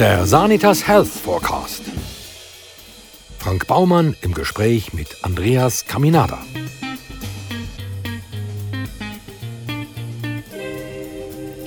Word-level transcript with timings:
Der 0.00 0.24
Sanitas 0.24 0.88
Health 0.88 1.08
Forecast. 1.08 1.82
Frank 3.38 3.66
Baumann 3.66 4.16
im 4.22 4.32
Gespräch 4.32 4.94
mit 4.94 5.08
Andreas 5.20 5.84
Caminada. 5.84 6.38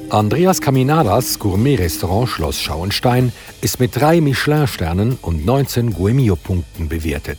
Andreas 0.09 0.61
Caminadas 0.61 1.37
Gourmet-Restaurant 1.37 2.27
Schloss 2.27 2.59
Schauenstein 2.59 3.31
ist 3.61 3.79
mit 3.79 3.95
drei 3.95 4.19
Michelin-Sternen 4.19 5.19
und 5.21 5.45
19 5.45 5.93
Guemio-Punkten 5.93 6.89
bewertet. 6.89 7.37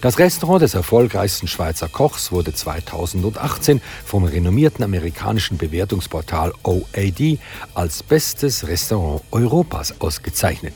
Das 0.00 0.18
Restaurant 0.18 0.62
des 0.62 0.72
erfolgreichsten 0.72 1.46
Schweizer 1.46 1.86
Kochs 1.86 2.32
wurde 2.32 2.54
2018 2.54 3.82
vom 4.06 4.24
renommierten 4.24 4.82
amerikanischen 4.82 5.58
Bewertungsportal 5.58 6.54
OAD 6.62 7.38
als 7.74 8.02
bestes 8.02 8.66
Restaurant 8.66 9.22
Europas 9.30 10.00
ausgezeichnet. 10.00 10.72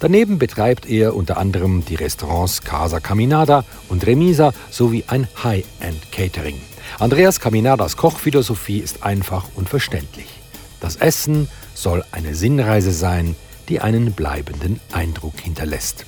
Daneben 0.00 0.40
betreibt 0.40 0.84
er 0.86 1.14
unter 1.14 1.36
anderem 1.36 1.84
die 1.84 1.94
Restaurants 1.94 2.62
Casa 2.62 2.98
Caminada 2.98 3.64
und 3.88 4.04
Remisa 4.04 4.52
sowie 4.72 5.04
ein 5.06 5.28
High-End 5.44 6.10
Catering. 6.10 6.60
Andreas 6.98 7.38
Caminadas 7.38 7.96
Kochphilosophie 7.96 8.78
ist 8.78 9.04
einfach 9.04 9.44
und 9.54 9.68
verständlich. 9.68 10.26
Das 10.80 10.96
Essen 10.96 11.48
soll 11.74 12.04
eine 12.10 12.34
Sinnreise 12.34 12.90
sein, 12.90 13.36
die 13.68 13.80
einen 13.80 14.12
bleibenden 14.12 14.80
Eindruck 14.92 15.38
hinterlässt. 15.38 16.04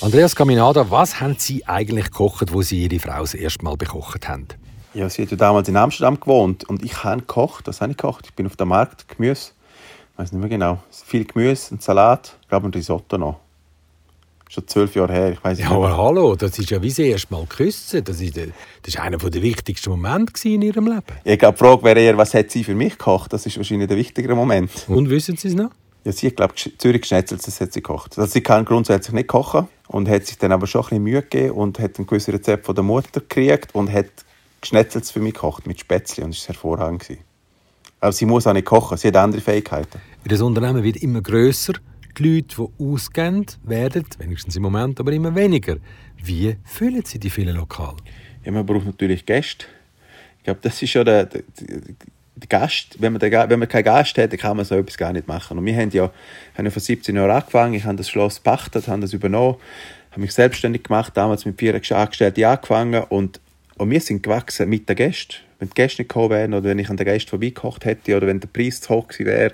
Andreas 0.00 0.34
Caminada, 0.34 0.90
was 0.90 1.20
haben 1.20 1.36
Sie 1.38 1.66
eigentlich 1.66 2.06
gekocht, 2.06 2.52
wo 2.52 2.62
Sie 2.62 2.78
jede 2.80 2.98
Frau 2.98 3.20
das 3.20 3.34
erste 3.34 3.64
Mal 3.64 3.76
bekocht 3.76 4.28
haben? 4.28 4.48
Ja, 4.92 5.08
sie 5.08 5.22
hat 5.22 5.30
ja 5.30 5.36
damals 5.36 5.68
in 5.68 5.76
Amsterdam 5.76 6.20
gewohnt 6.20 6.64
und 6.64 6.84
ich 6.84 7.02
habe 7.04 7.20
gekocht. 7.20 7.66
Was 7.66 7.80
habe 7.80 7.92
ich 7.92 7.96
gekocht? 7.96 8.26
Ich 8.26 8.34
bin 8.34 8.46
auf 8.46 8.56
dem 8.56 8.68
Markt, 8.68 9.08
Gemüse. 9.08 9.52
Ich 10.12 10.18
weiß 10.18 10.32
nicht 10.32 10.40
mehr 10.40 10.50
genau. 10.50 10.82
Viel 10.90 11.24
Gemüse, 11.24 11.74
ein 11.74 11.80
Salat, 11.80 12.36
ich 12.42 12.48
glaube 12.48 12.68
ein 12.68 12.72
Risotto 12.72 13.18
noch. 13.18 13.40
Schon 14.48 14.68
zwölf 14.68 14.94
Jahre 14.94 15.12
her, 15.12 15.32
ich 15.32 15.42
weiß 15.42 15.58
nicht. 15.58 15.68
Ja, 15.68 15.74
aber 15.74 15.96
hallo, 15.96 16.36
das 16.36 16.58
ist 16.58 16.70
ja 16.70 16.80
wie 16.82 16.90
Sie 16.90 17.08
erst 17.08 17.30
mal 17.30 17.44
küssen. 17.46 18.04
Das 18.04 18.20
ist, 18.20 18.36
das 18.36 18.46
ist 18.84 18.98
einer 18.98 19.16
der 19.16 19.42
wichtigsten 19.42 19.90
Momente 19.90 20.48
in 20.48 20.62
Ihrem 20.62 20.86
Leben. 20.86 21.02
Ich 21.24 21.38
glaube, 21.38 21.56
die 21.56 21.64
Frage 21.64 21.82
wäre 21.82 22.00
eher, 22.00 22.18
was 22.18 22.34
hat 22.34 22.50
sie 22.50 22.62
für 22.62 22.74
mich 22.74 22.98
gekocht? 22.98 23.32
Das 23.32 23.46
ist 23.46 23.56
wahrscheinlich 23.56 23.88
der 23.88 23.96
wichtigere 23.96 24.34
Moment. 24.34 24.70
Und 24.86 25.08
wissen 25.08 25.36
Sie 25.36 25.48
es 25.48 25.54
noch? 25.54 25.70
Ja, 26.04 26.12
sie 26.12 26.26
hat, 26.26 26.36
glaube 26.36 26.54
Zürich 26.54 27.04
Schnetzels, 27.06 27.44
das 27.44 27.60
hat 27.60 27.72
sie 27.72 27.80
gekocht. 27.80 28.18
Also 28.18 28.30
sie 28.30 28.42
kann 28.42 28.64
grundsätzlich 28.66 29.14
nicht 29.14 29.26
kochen 29.26 29.68
und 29.94 30.08
hat 30.08 30.26
sich 30.26 30.36
dann 30.38 30.50
aber 30.50 30.66
schon 30.66 30.80
ein 30.80 30.88
bisschen 30.88 31.02
Mühe 31.04 31.22
gegeben 31.22 31.52
und 31.52 31.78
hat 31.78 32.00
ein 32.00 32.06
gewisses 32.06 32.34
Rezept 32.34 32.66
von 32.66 32.74
der 32.74 32.82
Mutter 32.82 33.20
gekriegt 33.20 33.76
und 33.76 33.92
hat 33.92 34.10
Schnetzels 34.64 35.12
für 35.12 35.20
mich 35.20 35.34
gekocht 35.34 35.68
mit 35.68 35.78
Spätzle 35.78 36.24
und 36.24 36.34
das 36.34 36.48
war 36.48 36.54
hervorragend. 36.56 37.18
Aber 38.00 38.10
sie 38.10 38.26
muss 38.26 38.44
auch 38.48 38.54
nicht 38.54 38.64
kochen, 38.64 38.98
sie 38.98 39.06
hat 39.06 39.16
andere 39.16 39.40
Fähigkeiten. 39.40 40.00
Das 40.24 40.40
Unternehmen 40.40 40.82
wird 40.82 40.96
immer 40.96 41.22
grösser, 41.22 41.74
die 42.18 42.24
Leute, 42.24 42.56
die 42.56 42.84
ausgehen, 42.84 43.46
werden, 43.62 44.04
wenigstens 44.18 44.56
im 44.56 44.62
Moment, 44.62 44.98
aber 44.98 45.12
immer 45.12 45.32
weniger. 45.32 45.76
Wie 46.20 46.56
füllen 46.64 47.04
Sie 47.04 47.20
die 47.20 47.30
vielen 47.30 47.54
Lokale? 47.54 47.98
Ja, 48.44 48.50
man 48.50 48.66
braucht 48.66 48.86
natürlich 48.86 49.24
Gäste. 49.24 49.66
Ich 50.38 50.44
glaube, 50.44 50.58
das 50.60 50.82
ist 50.82 50.92
ja 50.92 51.04
der, 51.04 51.26
der, 51.26 51.42
der 52.36 52.48
Gast, 52.48 52.96
wenn 52.98 53.12
man, 53.12 53.22
wenn 53.22 53.58
man 53.58 53.68
keinen 53.68 53.84
Gast 53.84 54.18
hat, 54.18 54.36
kann 54.38 54.56
man 54.56 54.66
so 54.66 54.74
etwas 54.76 54.96
gar 54.96 55.12
nicht 55.12 55.28
machen. 55.28 55.58
Und 55.58 55.64
wir 55.64 55.76
haben 55.76 55.90
ja, 55.90 56.10
haben 56.56 56.64
ja 56.64 56.70
vor 56.70 56.82
17 56.82 57.14
Jahren 57.14 57.30
angefangen, 57.30 57.74
ich 57.74 57.84
habe 57.84 57.96
das 57.96 58.08
Schloss 58.08 58.36
gepachtet, 58.36 58.88
habe 58.88 59.02
das 59.02 59.12
übernommen, 59.12 59.56
habe 60.10 60.20
mich 60.20 60.32
selbstständig 60.32 60.84
gemacht, 60.84 61.16
damals 61.16 61.44
mit 61.44 61.58
vier 61.58 61.74
Angestellten 61.74 62.44
angefangen 62.44 63.04
und, 63.04 63.40
und 63.76 63.90
wir 63.90 64.00
sind 64.00 64.22
gewachsen 64.22 64.68
mit 64.68 64.88
den 64.88 64.96
Gästen. 64.96 65.36
Wenn 65.60 65.68
die 65.68 65.74
Gäste 65.74 66.02
nicht 66.02 66.08
gekommen 66.08 66.30
wären 66.30 66.54
oder 66.54 66.64
wenn 66.70 66.78
ich 66.78 66.90
an 66.90 66.96
den 66.96 67.06
Gästen 67.06 67.30
vorbeigekocht 67.30 67.84
hätte 67.84 68.16
oder 68.16 68.26
wenn 68.26 68.40
der 68.40 68.48
Preis 68.48 68.80
zu 68.80 68.94
hoch 68.94 69.06
gewesen 69.06 69.26
wäre, 69.26 69.52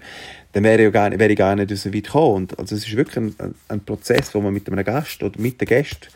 dann 0.52 0.64
wäre 0.64 0.86
ich, 0.86 0.92
gar 0.92 1.10
nicht, 1.10 1.18
wäre 1.18 1.30
ich 1.30 1.38
gar 1.38 1.54
nicht 1.54 1.76
so 1.76 1.92
weit 1.92 2.04
gekommen. 2.04 2.34
Und 2.34 2.58
also 2.58 2.74
es 2.74 2.86
ist 2.86 2.96
wirklich 2.96 3.16
ein, 3.18 3.54
ein 3.68 3.84
Prozess, 3.84 4.32
den 4.32 4.42
man 4.42 4.54
mit 4.54 4.68
einem 4.70 4.84
Gast 4.84 5.22
oder 5.22 5.38
mit 5.38 5.60
den 5.60 5.68
Gästen 5.68 6.08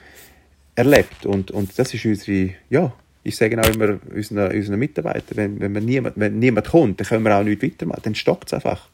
erlebt. 0.74 1.26
Und, 1.26 1.50
und 1.50 1.78
das 1.78 1.92
ist 1.92 2.04
unsere, 2.04 2.54
ja, 2.70 2.92
ich 3.24 3.36
sage 3.36 3.60
auch 3.60 3.74
immer 3.74 3.98
unseren, 4.14 4.52
unseren 4.54 4.78
Mitarbeitern, 4.78 5.36
wenn, 5.36 5.60
wenn, 5.60 5.72
man 5.72 5.84
niemand, 5.84 6.14
wenn 6.16 6.38
niemand 6.38 6.68
kommt, 6.68 7.00
dann 7.00 7.06
können 7.06 7.24
wir 7.24 7.36
auch 7.36 7.42
nicht 7.42 7.62
weitermachen. 7.62 8.02
Dann 8.04 8.14
stockt 8.14 8.48
es 8.48 8.54
einfach. 8.54 8.88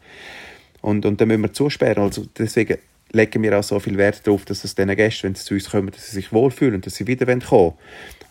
Und, 0.81 1.05
und 1.05 1.21
dann 1.21 1.29
müssen 1.29 1.43
wir 1.43 1.53
zusperren. 1.53 2.05
Also 2.05 2.25
deswegen 2.39 2.79
legen 3.13 3.43
wir 3.43 3.59
auch 3.59 3.65
so 3.65 3.81
viel 3.81 3.99
Wert 3.99 4.25
darauf, 4.27 4.45
dass 4.45 4.63
es 4.63 4.77
diesen 4.77 4.95
Gästen, 4.95 5.25
wenn 5.25 5.35
sie 5.35 5.45
zu 5.45 5.55
uns 5.55 5.69
kommen, 5.69 5.91
dass 5.91 6.07
sie 6.07 6.15
sich 6.15 6.33
wohlfühlen, 6.33 6.81
dass 6.81 6.95
sie 6.95 7.09
wieder 7.09 7.27
kommen 7.27 7.43
wollen. 7.51 7.73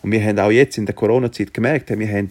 Und 0.02 0.12
wir 0.12 0.24
haben 0.24 0.38
auch 0.38 0.50
jetzt 0.50 0.78
in 0.78 0.86
der 0.86 0.94
Corona-Zeit 0.94 1.52
gemerkt, 1.52 1.90
wir 1.90 2.08
haben 2.08 2.30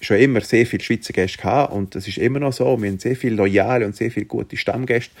schon 0.00 0.16
immer 0.16 0.40
sehr 0.40 0.66
viele 0.66 0.82
Schweizer 0.82 1.12
Gäste 1.12 1.38
gehabt 1.38 1.72
und 1.72 1.94
das 1.94 2.08
ist 2.08 2.18
immer 2.18 2.38
noch 2.38 2.52
so. 2.52 2.80
Wir 2.80 2.90
haben 2.90 2.98
sehr 2.98 3.16
viele 3.16 3.36
loyale 3.36 3.86
und 3.86 3.94
sehr 3.94 4.10
viele 4.10 4.26
gute 4.26 4.56
Stammgäste, 4.56 5.12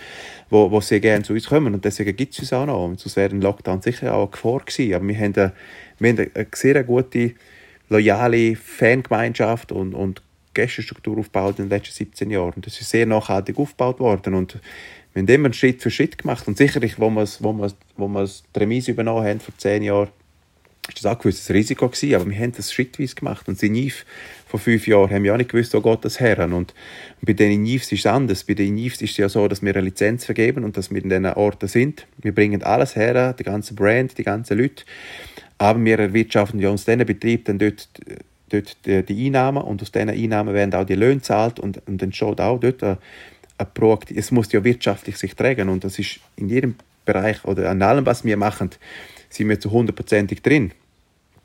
die, 0.50 0.68
die 0.70 0.80
sehr 0.80 1.00
gerne 1.00 1.24
zu 1.24 1.34
uns 1.34 1.46
kommen 1.46 1.74
und 1.74 1.84
deswegen 1.84 2.16
gibt 2.16 2.32
es 2.32 2.40
uns 2.40 2.52
auch 2.52 2.66
noch. 2.66 2.84
Und 2.84 3.00
sonst 3.00 3.16
wäre 3.16 3.34
ein 3.34 3.40
Lockdown 3.40 3.82
sicher 3.82 4.14
auch 4.14 4.22
eine 4.22 4.30
Gefahr 4.30 4.60
gewesen. 4.60 4.94
Aber 4.94 5.06
wir 5.06 5.16
haben 5.16 5.34
eine, 5.34 5.52
wir 5.98 6.10
haben 6.10 6.18
eine 6.18 6.46
sehr 6.54 6.84
gute 6.84 7.34
loyale 7.94 8.56
Fangemeinschaft 8.56 9.70
und, 9.72 9.94
und 9.94 10.22
Gästestruktur 10.52 11.18
aufgebaut 11.18 11.58
in 11.58 11.66
den 11.66 11.70
letzten 11.70 11.94
17 11.94 12.30
Jahren. 12.30 12.60
Das 12.62 12.80
ist 12.80 12.90
sehr 12.90 13.06
nachhaltig 13.06 13.58
aufgebaut 13.58 14.00
worden 14.00 14.34
und 14.34 14.58
wir 15.12 15.22
haben 15.22 15.28
immer 15.28 15.52
Schritt 15.52 15.80
für 15.80 15.90
Schritt 15.90 16.18
gemacht 16.18 16.48
und 16.48 16.56
sicherlich, 16.56 16.98
wo 16.98 17.08
wir, 17.10 17.26
wo 17.40 17.52
wir, 17.52 17.72
wo 17.96 18.08
wir 18.08 18.24
die 18.26 18.58
Remise 18.58 18.90
übernommen 18.90 19.24
haben 19.24 19.40
vor 19.40 19.54
10 19.56 19.82
Jahren, 19.82 20.08
ist 20.88 20.98
das 20.98 21.06
auch 21.06 21.16
ein 21.16 21.22
gewisses 21.22 21.50
Risiko 21.50 21.88
gewesen, 21.88 22.14
aber 22.14 22.28
wir 22.28 22.38
haben 22.38 22.52
das 22.52 22.72
schrittweise 22.72 23.14
gemacht 23.14 23.48
und 23.48 23.62
in 23.62 23.74
Yves 23.74 24.04
vor 24.46 24.60
fünf 24.60 24.86
Jahren 24.86 25.10
haben 25.10 25.22
wir 25.22 25.32
auch 25.32 25.38
nicht 25.38 25.50
gewusst, 25.50 25.72
wo 25.72 25.80
geht 25.80 26.04
das 26.04 26.20
her 26.20 26.38
und 26.52 26.74
bei 27.22 27.32
den 27.32 27.64
Yves 27.64 27.90
ist 27.92 28.00
es 28.00 28.06
anders. 28.06 28.44
Bei 28.44 28.54
den 28.54 28.76
Yves 28.76 29.00
ist 29.00 29.12
es 29.12 29.16
ja 29.16 29.28
so, 29.28 29.48
dass 29.48 29.62
wir 29.62 29.74
eine 29.74 29.84
Lizenz 29.84 30.24
vergeben 30.24 30.62
und 30.62 30.76
dass 30.76 30.90
wir 30.90 31.02
in 31.02 31.08
diesen 31.08 31.26
Orten 31.26 31.68
sind. 31.68 32.06
Wir 32.18 32.34
bringen 32.34 32.62
alles 32.62 32.96
her, 32.96 33.32
die 33.32 33.44
ganze 33.44 33.74
Brand, 33.74 34.18
die 34.18 34.24
ganzen 34.24 34.58
Leute 34.58 34.84
aber 35.58 35.84
wir 35.84 35.98
erwirtschaften 35.98 36.60
ja 36.60 36.70
aus 36.70 36.84
diesen 36.84 37.06
Betrieb 37.06 37.44
dann 37.44 37.58
dort, 37.58 37.88
dort 38.50 38.76
die, 38.86 39.02
die 39.02 39.26
Einnahmen 39.26 39.62
und 39.62 39.82
aus 39.82 39.92
diesen 39.92 40.10
Einnahmen 40.10 40.54
werden 40.54 40.74
auch 40.74 40.84
die 40.84 40.94
Löhne 40.94 41.16
gezahlt 41.16 41.60
und, 41.60 41.86
und 41.86 42.02
dann 42.02 42.12
schaut 42.12 42.40
auch 42.40 42.58
dort 42.58 42.82
ein, 42.82 42.98
ein 43.58 43.66
Projekt, 43.72 44.10
es 44.10 44.30
muss 44.30 44.52
ja 44.52 44.62
wirtschaftlich 44.64 45.16
sich 45.16 45.34
tragen 45.34 45.68
und 45.68 45.84
das 45.84 45.98
ist 45.98 46.20
in 46.36 46.48
jedem 46.48 46.74
Bereich 47.04 47.44
oder 47.44 47.70
an 47.70 47.82
allem, 47.82 48.06
was 48.06 48.24
wir 48.24 48.36
machen, 48.36 48.70
sind 49.28 49.48
wir 49.48 49.60
zu 49.60 49.70
hundertprozentig 49.70 50.42
drin 50.42 50.72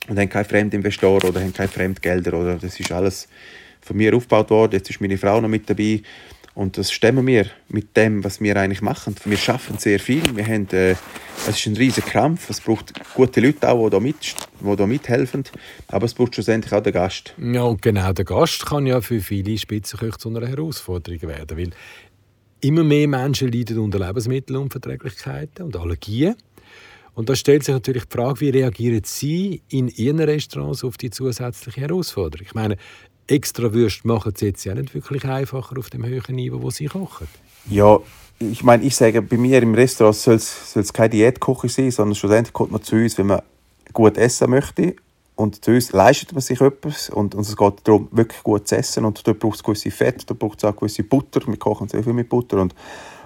und 0.08 0.18
haben 0.18 0.30
keine 0.30 0.46
Fremdinvestoren 0.46 1.30
oder 1.30 1.42
haben 1.42 1.54
keine 1.54 1.70
Fremdgelder 1.70 2.34
oder 2.34 2.56
das 2.56 2.80
ist 2.80 2.92
alles 2.92 3.28
von 3.82 3.98
mir 3.98 4.16
aufgebaut 4.16 4.50
worden. 4.50 4.74
Jetzt 4.74 4.90
ist 4.90 5.02
meine 5.02 5.18
Frau 5.18 5.42
noch 5.42 5.50
mit 5.50 5.70
dabei 5.70 6.02
und 6.60 6.78
das 6.78 6.92
stemmen 6.92 7.26
wir 7.26 7.46
mit 7.70 7.96
dem, 7.96 8.22
was 8.26 8.42
wir 8.42 8.58
eigentlich 8.58 8.82
machen. 8.82 9.16
Wir 9.24 9.38
schaffen 9.38 9.78
sehr 9.78 9.98
viel. 9.98 10.22
Wir 10.36 10.46
haben, 10.46 10.68
äh, 10.72 10.92
es 11.48 11.48
ist 11.48 11.66
ein 11.68 11.78
riesiger 11.78 12.06
Krampf. 12.06 12.50
Es 12.50 12.60
braucht 12.60 12.92
gute 13.16 13.40
Leute 13.40 13.70
auch, 13.70 13.86
die 13.86 13.92
da, 13.92 14.00
mit, 14.02 14.36
die 14.60 14.76
da 14.76 14.86
mithelfen. 14.86 15.46
Aber 15.88 16.04
es 16.04 16.14
braucht 16.14 16.36
schlussendlich 16.36 16.74
auch 16.74 16.84
den 16.84 16.92
Gast. 16.92 17.34
Ja, 17.38 17.62
und 17.62 17.82
genau 17.82 18.12
der 18.12 18.26
Gast 18.26 18.66
kann 18.66 18.86
ja 18.86 19.00
für 19.00 19.22
viele 19.22 19.58
Spitzenköche 19.58 20.18
zu 20.18 20.28
einer 20.28 20.46
Herausforderung 20.46 21.22
werden. 21.22 21.58
Weil 21.58 21.70
immer 22.60 22.84
mehr 22.84 23.08
Menschen 23.08 23.54
leiden 23.54 23.80
unter 23.80 24.00
Lebensmittelunverträglichkeiten 24.00 25.64
und 25.64 25.78
Allergien. 25.78 26.36
Und 27.14 27.30
da 27.30 27.36
stellt 27.36 27.64
sich 27.64 27.74
natürlich 27.74 28.04
die 28.04 28.18
Frage, 28.18 28.42
wie 28.42 28.50
reagieren 28.50 29.02
Sie 29.06 29.62
in 29.70 29.88
Ihren 29.88 30.20
Restaurants 30.20 30.84
auf 30.84 30.98
die 30.98 31.10
zusätzliche 31.10 31.82
Herausforderung? 31.82 32.46
Ich 32.46 32.54
meine, 32.54 32.76
extra 33.30 33.74
Würste 33.74 34.08
machen 34.08 34.34
sie 34.36 34.48
jetzt 34.48 34.64
ja 34.64 34.76
nicht 34.76 34.94
wirklich 34.94 35.26
einfacher 35.26 35.78
auf 35.78 35.90
dem 35.90 36.06
höheren 36.06 36.36
Niveau, 36.36 36.62
wo 36.62 36.70
sie 36.70 36.86
kochen. 36.86 37.28
Ja, 37.70 38.00
ich 38.40 38.64
meine, 38.64 38.84
ich 38.84 38.96
sage, 38.96 39.22
bei 39.22 39.38
mir 39.38 39.62
im 39.62 39.76
Restaurant 39.76 40.16
soll 40.16 40.36
es 40.36 40.94
keine 40.94 41.10
Diätkocher 41.10 41.70
sein, 41.70 41.92
sondern 41.92 42.16
schlussendlich 42.16 42.54
kommt 42.54 42.72
man 42.72 42.82
zu 42.82 42.96
uns, 42.96 43.18
wenn 43.18 43.28
man 43.28 43.42
gut 43.94 44.18
essen 44.18 44.50
möchte. 44.50 44.96
Und 45.36 45.64
zu 45.64 45.72
uns 45.72 45.94
leistet 45.94 46.34
man 46.34 46.42
sich 46.42 46.60
etwas 46.60 47.10
und, 47.10 47.34
und 47.34 47.42
es 47.48 47.56
geht 47.56 47.74
darum, 47.86 48.10
wirklich 48.12 48.44
gut 48.44 48.68
zu 48.68 48.76
essen. 48.76 49.06
Und 49.06 49.26
dort 49.26 49.40
braucht 49.40 49.56
es 49.56 49.64
gewisse 49.64 49.92
Fett, 49.92 50.30
dort 50.30 50.40
braucht 50.40 50.58
es 50.58 50.66
auch 50.66 50.76
gewisse 50.76 51.04
Butter. 51.04 51.42
Wir 51.48 51.58
kochen 51.58 51.88
sehr 51.88 52.04
viel 52.04 52.12
mit 52.14 52.28
Butter. 52.28 52.62
Und 52.62 52.76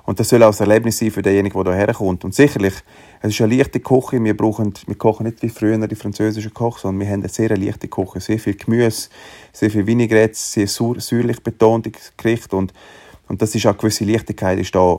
und 0.06 0.20
das 0.20 0.30
soll 0.30 0.44
auch 0.44 0.54
ein 0.54 0.70
Erlebnis 0.70 0.98
sein 0.98 1.12
für 1.12 1.22
denjenigen, 1.22 1.64
der 1.64 1.76
hierher 1.76 1.94
kommt. 1.94 2.26
Und 2.26 2.36
sicherlich, 2.36 2.74
es 3.22 3.30
ist 3.32 3.42
eine 3.42 3.56
leichte 3.56 3.80
Küche. 3.80 4.22
Wir, 4.22 4.36
brauchen, 4.36 4.74
wir 4.86 4.96
kochen 4.96 5.26
nicht 5.26 5.42
wie 5.42 5.50
früher 5.50 5.78
die 5.88 5.96
französischen 5.96 6.54
Koch, 6.54 6.78
sondern 6.78 7.00
wir 7.00 7.14
haben 7.14 7.22
eine 7.22 7.30
sehr 7.30 7.56
leichte 7.56 7.88
Küche. 7.88 8.20
Sehr 8.20 8.38
viel 8.38 8.56
Gemüse, 8.56 9.10
sehr 9.54 9.72
viel 9.72 9.88
Vinaigrette, 9.88 10.36
sehr 10.36 10.68
säuerlich 10.68 11.42
betontes 11.42 12.12
Gericht. 12.18 12.54
Und, 12.54 12.74
und 13.30 13.42
das 13.42 13.56
ist 13.56 13.66
auch 13.66 13.72
eine 13.72 13.78
gewisse 13.78 14.04
Leichtigkeit 14.04 14.60
ist 14.60 14.76
da 14.76 14.98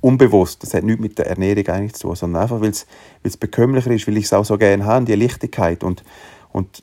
unbewusst. 0.00 0.62
Das 0.62 0.72
hat 0.72 0.82
nichts 0.82 1.02
mit 1.02 1.18
der 1.18 1.26
Ernährung 1.26 1.66
eigentlich 1.68 1.94
zu 1.94 2.08
tun, 2.08 2.16
sondern 2.16 2.42
einfach, 2.42 2.60
weil 2.62 2.72
es, 3.22 3.36
bekömmlicher 3.36 3.90
ist, 3.90 4.08
weil 4.08 4.16
ich 4.16 4.24
es 4.24 4.32
auch 4.32 4.46
so 4.46 4.56
gerne 4.56 4.86
habe, 4.86 5.04
die 5.04 5.14
Leichtigkeit. 5.14 5.84
Und, 5.84 6.02
und 6.52 6.82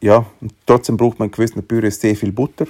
ja, 0.00 0.24
und 0.40 0.54
trotzdem 0.66 0.96
braucht 0.96 1.18
man 1.18 1.32
gewissen 1.32 1.64
Büros 1.64 2.00
sehr 2.00 2.14
viel 2.14 2.30
Butter. 2.30 2.66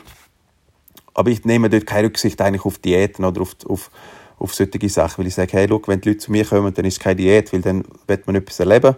Aber 1.14 1.30
ich 1.30 1.44
nehme 1.44 1.68
dort 1.68 1.86
keine 1.86 2.08
Rücksicht 2.08 2.40
eigentlich 2.40 2.64
auf 2.64 2.78
Diäten 2.78 3.24
oder 3.24 3.42
auf, 3.42 3.56
auf, 3.68 3.90
auf 4.38 4.54
solche 4.54 4.88
Sachen, 4.88 5.18
weil 5.18 5.26
ich 5.26 5.34
sage, 5.34 5.52
hey, 5.52 5.66
look, 5.66 5.88
wenn 5.88 6.00
die 6.00 6.10
Leute 6.10 6.18
zu 6.20 6.32
mir 6.32 6.44
kommen, 6.44 6.72
dann 6.72 6.84
ist 6.84 6.94
es 6.94 7.00
keine 7.00 7.16
Diät, 7.16 7.52
weil 7.52 7.60
dann 7.60 7.84
wird 8.06 8.26
man 8.26 8.36
etwas 8.36 8.60
erleben. 8.60 8.96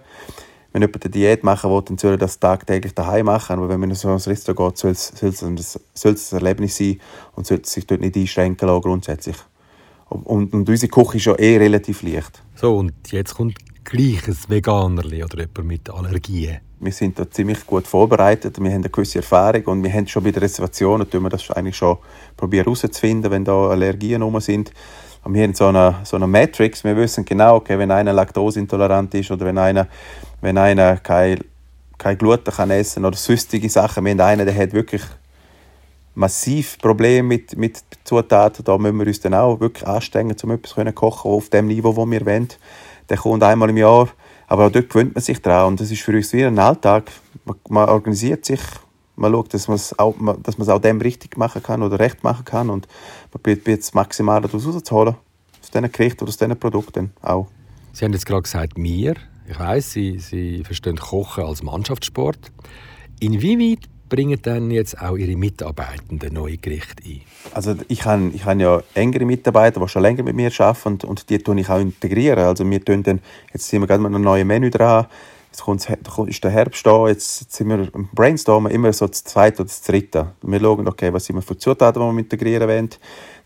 Wenn 0.73 0.83
jemand 0.83 1.05
eine 1.05 1.11
Diät 1.11 1.45
machen 1.45 1.71
will, 1.71 1.83
dann 1.83 1.99
soll 1.99 2.13
er 2.13 2.19
das 2.19 2.39
tagtäglich 2.39 2.95
daheim 2.95 3.27
machen. 3.27 3.59
Aber 3.59 3.69
wenn 3.69 3.81
man 3.81 3.91
in 3.91 3.97
so 3.97 4.09
ein 4.09 4.17
Restaurant 4.17 4.75
geht, 4.75 4.79
soll 4.79 4.91
es, 4.93 5.09
soll 5.09 5.29
es, 5.29 5.43
ein, 5.43 5.59
soll 5.93 6.13
es 6.13 6.33
ein 6.33 6.39
Erlebnis 6.39 6.77
sein 6.77 6.99
und 7.35 7.47
soll 7.47 7.65
sich 7.65 7.87
dort 7.87 8.01
nicht 8.01 8.17
einschränken 8.17 8.69
lassen, 8.69 8.83
grundsätzlich. 8.83 9.37
Und, 10.09 10.53
und 10.53 10.69
unsere 10.69 10.91
Küche 10.91 11.17
ist 11.17 11.25
ja 11.25 11.35
eh 11.39 11.57
relativ 11.57 12.03
leicht. 12.03 12.43
So, 12.55 12.77
und 12.77 12.93
jetzt 13.11 13.35
kommt 13.35 13.55
gleich 13.85 14.27
ein 14.29 14.37
Veganerli 14.49 15.25
oder 15.25 15.39
jemand 15.39 15.65
mit 15.65 15.91
Allergien. 15.91 16.61
Wir 16.81 16.93
sind 16.93 17.19
da 17.19 17.31
ziemlich 17.31 17.65
gut 17.67 17.87
vorbereitet, 17.87 18.61
wir 18.61 18.71
haben 18.71 18.79
eine 18.79 18.91
gewisse 18.91 19.19
Erfahrung 19.19 19.65
und 19.67 19.83
wir 19.85 19.93
haben 19.93 20.07
schon 20.09 20.25
bei 20.25 20.33
den 20.33 20.43
Reservationen, 20.43 21.09
tun 21.09 21.23
wir 21.23 21.31
das 21.31 21.51
eigentlich 21.51 21.77
schon 21.77 21.99
probieren 22.37 22.65
herauszufinden, 22.65 23.31
wenn 23.31 23.45
da 23.45 23.69
Allergien 23.69 24.23
rum 24.23 24.41
sind. 24.41 24.73
Und 25.25 25.35
wir 25.35 25.45
haben 25.45 25.55
so 25.55 25.67
eine, 25.67 25.97
so 26.03 26.17
eine 26.17 26.27
Matrix, 26.27 26.83
wir 26.83 26.97
wissen 26.97 27.25
genau, 27.25 27.57
okay, 27.57 27.79
wenn 27.79 27.93
einer 27.93 28.13
laktoseintolerant 28.13 29.15
ist 29.15 29.31
oder 29.31 29.47
wenn 29.47 29.59
einer, 29.59 29.87
wenn 30.41 30.59
einer 30.59 30.97
kein, 30.97 31.39
kein 31.99 32.19
Gluten 32.19 32.53
kann 32.53 32.71
essen 32.71 33.05
oder 33.05 33.17
sonstige 33.17 33.71
Sachen. 33.71 34.05
Wir 34.05 34.13
haben 34.13 34.21
einen, 34.21 34.47
der 34.47 34.57
hat 34.57 34.73
wirklich 34.73 35.03
massiv 36.15 36.79
Probleme 36.79 37.29
mit, 37.29 37.57
mit 37.57 37.81
Zutaten. 38.05 38.65
Da 38.65 38.77
müssen 38.77 38.99
wir 38.99 39.07
uns 39.07 39.21
dann 39.21 39.35
auch 39.35 39.61
wirklich 39.61 39.87
anstrengen, 39.87 40.37
um 40.43 40.51
etwas 40.51 40.75
zu 40.75 40.93
kochen 40.93 41.31
auf 41.31 41.49
dem 41.49 41.69
Niveau, 41.69 41.95
wo 41.95 42.11
wir 42.11 42.27
wollen. 42.27 42.49
Der 43.09 43.17
kommt 43.17 43.43
einmal 43.43 43.71
im 43.71 43.77
Jahr, 43.77 44.09
aber 44.47 44.67
auch 44.67 44.71
dort 44.71 44.91
gewöhnt 44.91 45.15
man 45.15 45.23
sich 45.23 45.41
daran 45.41 45.69
und 45.69 45.81
das 45.81 45.91
ist 45.91 46.03
für 46.03 46.13
uns 46.13 46.33
wie 46.33 46.45
ein 46.45 46.59
Alltag. 46.59 47.11
Man, 47.45 47.57
man 47.69 47.89
organisiert 47.89 48.45
sich, 48.45 48.61
man 49.17 49.33
schaut, 49.33 49.55
dass 49.55 49.69
man 49.69 49.77
es 49.77 49.99
auch, 49.99 50.15
dass 50.43 50.59
man 50.59 50.63
es 50.63 50.69
auch 50.69 50.81
dem 50.81 51.01
richtig 51.01 51.37
machen 51.37 51.63
kann 51.63 51.83
oder 51.83 51.99
recht 51.99 52.23
machen 52.25 52.45
kann 52.45 52.71
und 52.71 52.87
man 53.33 53.43
probiert 53.43 53.67
das 53.67 53.95
Maximale 53.95 54.47
daraus 54.47 54.67
rauszuholen. 54.67 55.17
Aus 55.61 55.71
diesen 55.71 55.93
Gerichten 55.93 56.25
oder 56.25 56.31
aus 56.31 56.37
diesen 56.37 56.59
Produkten 56.59 57.13
auch. 57.23 57.47
Sie 57.93 58.05
haben 58.05 58.13
jetzt 58.13 58.27
gerade 58.27 58.43
gesagt, 58.43 58.73
wir. 58.77 59.15
Ich 59.47 59.59
weiss, 59.59 59.93
Sie, 59.93 60.19
Sie 60.19 60.65
verstehen 60.65 60.97
Kochen 60.97 61.45
als 61.45 61.63
Mannschaftssport. 61.63 62.53
Inwieweit 63.21 63.89
bringen 64.13 64.39
dann 64.43 64.71
jetzt 64.71 65.01
auch 65.01 65.17
Ihre 65.17 65.37
Mitarbeitenden 65.37 66.35
neue 66.35 66.59
Gerichte 66.59 67.03
ein? 67.03 67.23
Also 67.55 67.75
ich 67.89 68.05
habe, 68.05 68.31
ich 68.35 68.45
habe 68.45 68.61
ja 68.61 68.83
engere 68.93 69.25
Mitarbeiter, 69.25 69.81
die 69.81 69.89
schon 69.89 70.03
länger 70.03 70.23
mit 70.23 70.37
mir 70.37 70.53
arbeiten 70.59 70.89
und, 70.89 71.05
und 71.05 71.31
die 71.31 71.39
tue 71.39 71.59
ich 71.59 71.71
auch 71.71 71.81
integrieren. 71.81 72.41
Also 72.41 72.69
wir 72.69 72.85
tun 72.85 73.03
dann, 73.03 73.21
jetzt 73.55 73.69
sind 73.71 73.81
wir 73.81 73.87
gerade 73.87 74.03
mit 74.03 74.15
einem 74.15 74.23
neuen 74.23 74.47
Menü 74.47 74.69
dran, 74.69 75.07
jetzt 75.53 75.63
kommt, 75.63 76.29
ist 76.29 76.45
der 76.45 76.51
Herbst 76.51 76.87
da, 76.87 77.09
jetzt 77.09 77.53
sind 77.53 77.69
wir 77.69 77.95
im 77.95 78.09
Brainstormen 78.13 78.73
immer 78.73 78.93
so 78.93 79.07
das 79.07 79.23
zweite 79.23 79.57
oder 79.63 79.65
das 79.65 79.83
dritte. 79.83 80.33
Wir 80.43 80.61
schauen, 80.61 80.89
okay, 80.89 81.13
was 81.13 81.27
sind 81.27 81.37
wir 81.37 81.43
für 81.43 81.59
Zutaten, 81.59 82.03
die 82.03 82.13
wir 82.13 82.19
integrieren 82.21 82.69
wollen, 82.69 82.91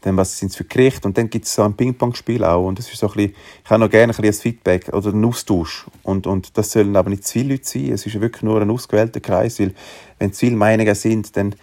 dann 0.03 0.17
was 0.17 0.39
sind 0.39 0.51
es 0.51 0.57
für 0.57 0.65
Gerichte 0.65 1.09
und 1.09 1.19
dann 1.19 1.29
gibt 1.29 1.47
es 1.47 1.55
so 1.55 1.63
ein 1.63 1.75
Ping-Pong-Spiel 1.75 2.45
auch 2.45 2.65
und 2.65 2.79
das 2.79 2.91
ist 2.91 2.99
so 2.99 3.09
ein 3.09 3.15
bisschen, 3.15 3.35
ich 3.65 3.71
habe 3.71 3.81
noch 3.81 3.91
gerne 3.91 4.13
ein, 4.13 4.23
bisschen 4.23 4.43
Feedback 4.43 4.89
oder 4.93 5.09
einen 5.09 5.25
Austausch 5.25 5.87
und, 6.05 6.29
und 6.29 6.57
das 6.57 6.71
sollen 6.71 6.95
aber 6.95 7.11
nicht 7.11 7.27
zu 7.27 7.33
viele 7.33 7.55
Leute 7.55 7.65
sein, 7.65 7.93
es 7.93 8.07
ist 8.07 8.21
wirklich 8.21 8.43
nur 8.43 8.61
ein 8.61 8.71
ausgewählter 8.71 9.21
Kreis, 9.21 9.59
weil 9.59 9.75
wenn 10.19 10.33
zu 10.33 10.41
viele 10.41 10.57
Meinungen 10.57 10.95
sind, 10.95 11.37
dann, 11.37 11.57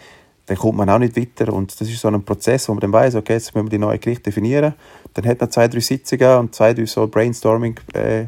dann 0.47 0.57
kommt 0.57 0.77
man 0.77 0.89
auch 0.89 0.99
nicht 0.99 1.15
weiter 1.15 1.53
und 1.53 1.79
das 1.79 1.87
ist 1.87 2.01
so 2.01 2.09
ein 2.09 2.23
Prozess, 2.23 2.67
wo 2.67 2.73
man 2.73 2.81
dann 2.81 2.91
weiß, 2.91 3.15
okay, 3.15 3.33
jetzt 3.33 3.55
müssen 3.55 3.67
wir 3.67 3.71
die 3.71 3.77
neue 3.77 3.99
Gerichte 3.99 4.23
definieren, 4.23 4.73
dann 5.13 5.25
hat 5.25 5.39
man 5.39 5.49
zwei, 5.49 5.69
drei 5.69 5.79
Sitzungen 5.79 6.37
und 6.39 6.55
zwei, 6.55 6.73
drei 6.73 6.85
so 6.85 7.07
Brainstorming 7.07 7.79
äh, 7.93 8.25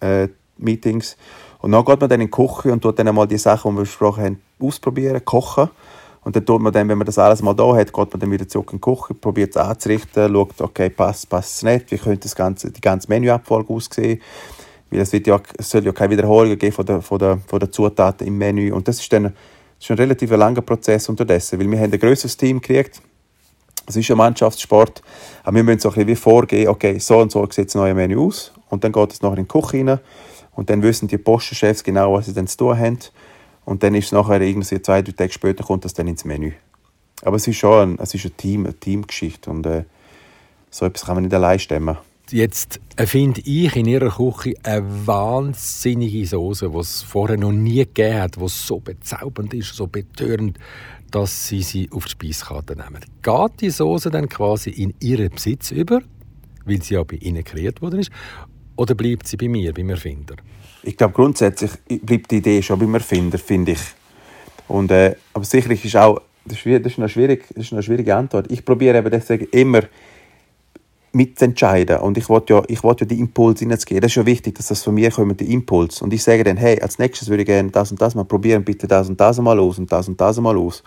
äh, 0.00 0.28
Meetings. 0.58 1.16
Und 1.60 1.72
dann 1.72 1.84
geht 1.84 2.00
man 2.00 2.08
dann 2.08 2.20
in 2.20 2.26
die 2.26 2.30
Küche 2.30 2.72
und 2.72 2.82
tut 2.82 2.98
dann 2.98 3.08
einmal 3.08 3.26
die 3.26 3.38
Sachen, 3.38 3.72
die 3.72 3.76
wir 3.78 3.82
besprochen 3.82 4.24
haben, 4.24 4.42
ausprobieren, 4.60 5.24
kochen. 5.24 5.70
Und 6.22 6.36
dann 6.36 6.44
tut 6.44 6.60
man 6.60 6.72
dann, 6.72 6.88
wenn 6.88 6.98
man 6.98 7.06
das 7.06 7.18
alles 7.18 7.42
mal 7.42 7.54
da 7.54 7.74
hat, 7.74 7.92
geht 7.92 8.12
man 8.12 8.20
dann 8.20 8.30
wieder 8.30 8.46
zurück 8.46 8.72
in 8.72 8.78
die 8.78 8.82
Küche, 8.82 9.14
probiert 9.14 9.50
es 9.50 9.56
anzurichten, 9.56 10.32
schaut, 10.32 10.60
okay, 10.60 10.90
passt, 10.90 11.28
passt 11.28 11.56
es 11.56 11.62
nicht, 11.62 11.90
wie 11.90 11.98
könnte 11.98 12.20
das 12.20 12.36
ganze, 12.36 12.70
die 12.70 12.80
ganze 12.80 13.08
Menüabfolge 13.08 13.72
aussehen, 13.72 14.20
weil 14.90 15.00
es, 15.00 15.12
ja, 15.12 15.40
soll 15.60 15.84
ja 15.84 15.92
keine 15.92 16.10
Wiederholung 16.10 16.58
geben 16.58 16.72
von 16.72 16.86
der, 16.86 17.02
von, 17.02 17.18
der, 17.18 17.38
von 17.46 17.60
der 17.60 17.70
Zutaten 17.70 18.26
im 18.26 18.36
Menü. 18.36 18.72
Und 18.72 18.88
das 18.88 19.00
ist 19.00 19.12
dann 19.12 19.34
das 19.78 19.86
ist 19.86 19.90
ein 19.92 19.98
relativ 19.98 20.30
langer 20.32 20.60
Prozess 20.60 21.08
unterdessen, 21.08 21.60
weil 21.60 21.70
wir 21.70 21.78
haben 21.78 21.92
ein 21.92 22.00
grösseres 22.00 22.36
Team 22.36 22.60
gekriegt, 22.60 23.00
es 23.86 23.94
ist 23.94 24.10
ein 24.10 24.16
Mannschaftssport, 24.16 25.02
aber 25.44 25.56
wir 25.56 25.62
müssen 25.62 25.78
so 25.78 25.88
ein 25.90 25.94
bisschen 25.94 26.08
wie 26.08 26.16
vorgehen, 26.16 26.68
okay, 26.68 26.98
so 26.98 27.18
und 27.18 27.30
so 27.30 27.46
sieht 27.48 27.68
das 27.68 27.76
neue 27.76 27.94
Menü 27.94 28.18
aus. 28.18 28.52
Und 28.70 28.82
dann 28.82 28.92
geht 28.92 29.12
es 29.12 29.22
nachher 29.22 29.38
in 29.38 29.44
die 29.44 29.48
Küche 29.48 29.78
rein 29.78 30.00
und 30.58 30.70
dann 30.70 30.82
wissen 30.82 31.06
die 31.06 31.18
Postenchefs 31.18 31.84
genau, 31.84 32.14
was 32.14 32.26
sie 32.26 32.32
dann 32.32 32.48
zu 32.48 32.56
tun 32.56 32.76
haben 32.76 32.98
und 33.64 33.84
dann 33.84 33.94
ist 33.94 34.06
es 34.06 34.12
nachher 34.12 34.40
irgendwie 34.40 34.82
zwei, 34.82 35.02
drei 35.02 35.12
Tage 35.12 35.32
später 35.32 35.62
kommt 35.62 35.84
das 35.84 35.94
dann 35.94 36.08
ins 36.08 36.24
Menü. 36.24 36.50
Aber 37.22 37.36
es 37.36 37.46
ist 37.46 37.58
schon 37.58 37.90
ein, 37.90 37.98
es 38.00 38.12
ist 38.12 38.24
ein 38.24 38.36
Team, 38.36 38.64
eine 38.64 38.74
Teamgeschichte 38.74 39.50
und 39.50 39.64
äh, 39.66 39.84
so 40.68 40.84
etwas 40.84 41.06
kann 41.06 41.14
man 41.14 41.22
nicht 41.22 41.34
allein 41.34 41.60
stemmen. 41.60 41.96
Jetzt 42.30 42.80
erfinde 42.96 43.40
ich 43.44 43.76
in 43.76 43.86
Ihrer 43.86 44.10
Küche 44.10 44.54
eine 44.64 45.06
wahnsinnige 45.06 46.26
Soße, 46.26 46.70
die 46.70 46.78
es 46.78 47.02
vorher 47.02 47.36
noch 47.36 47.52
nie 47.52 47.84
gegeben 47.84 48.20
hat, 48.20 48.34
die 48.34 48.48
so 48.48 48.80
bezaubernd 48.80 49.54
ist, 49.54 49.76
so 49.76 49.86
betörend, 49.86 50.58
dass 51.12 51.46
Sie 51.46 51.62
sie 51.62 51.88
auf 51.92 52.06
die 52.06 52.10
Speiskarte 52.10 52.74
nehmen. 52.74 53.04
Geht 53.22 53.60
die 53.60 53.70
Soße 53.70 54.10
dann 54.10 54.28
quasi 54.28 54.70
in 54.70 54.92
Ihren 54.98 55.30
Besitz 55.30 55.70
über, 55.70 56.00
weil 56.64 56.82
sie 56.82 56.94
ja 56.94 57.04
bei 57.04 57.16
Ihnen 57.16 57.44
kreiert 57.44 57.80
worden 57.80 58.00
ist, 58.00 58.10
oder 58.78 58.94
bleibt 58.94 59.28
sie 59.28 59.36
bei 59.36 59.48
mir, 59.48 59.74
beim 59.74 59.90
Erfinder? 59.90 60.36
ich 60.82 60.96
glaube, 60.96 61.14
grundsätzlich 61.14 61.70
bleibt 61.86 62.30
die 62.30 62.36
Idee 62.36 62.62
schon 62.62 62.78
beim 62.78 62.94
Erfinder, 62.94 63.38
finde 63.38 63.72
ich. 63.72 63.80
Und, 64.68 64.90
äh, 64.90 65.14
aber 65.32 65.44
sicherlich 65.44 65.84
ist 65.84 65.96
auch, 65.96 66.20
das 66.44 66.64
ist, 66.64 66.98
eine 66.98 67.08
schwierig, 67.08 67.44
das 67.54 67.66
ist 67.66 67.72
eine 67.72 67.82
schwierige 67.82 68.14
Antwort. 68.14 68.50
Ich 68.50 68.64
probiere 68.64 68.98
eben 68.98 69.10
deswegen 69.10 69.46
immer 69.50 69.82
mitzuentscheiden. 71.12 71.98
Und 71.98 72.16
ich 72.16 72.28
wollte 72.28 72.54
ja, 72.54 72.62
ich 72.68 72.82
ja 72.82 72.94
die 72.94 73.18
Impulse 73.18 73.60
hineinzugeben. 73.60 74.00
Das 74.00 74.12
ist 74.12 74.16
ja 74.16 74.24
wichtig, 74.24 74.54
dass 74.54 74.68
das 74.68 74.82
von 74.82 74.94
mir 74.94 75.10
kommt, 75.10 75.40
die 75.40 75.52
Impuls. 75.52 76.00
Und 76.00 76.12
ich 76.12 76.22
sage 76.22 76.44
dann, 76.44 76.56
hey, 76.56 76.80
als 76.80 76.98
nächstes 76.98 77.28
würde 77.28 77.42
ich 77.42 77.46
gerne 77.46 77.70
das 77.70 77.90
und 77.90 78.00
das 78.00 78.14
mal 78.14 78.24
probieren, 78.24 78.64
bitte 78.64 78.86
das 78.86 79.08
und 79.08 79.20
das 79.20 79.38
mal 79.40 79.58
aus 79.58 79.78
und 79.78 79.90
das 79.92 80.08
und 80.08 80.20
das 80.20 80.40
mal 80.40 80.56
aus. 80.56 80.82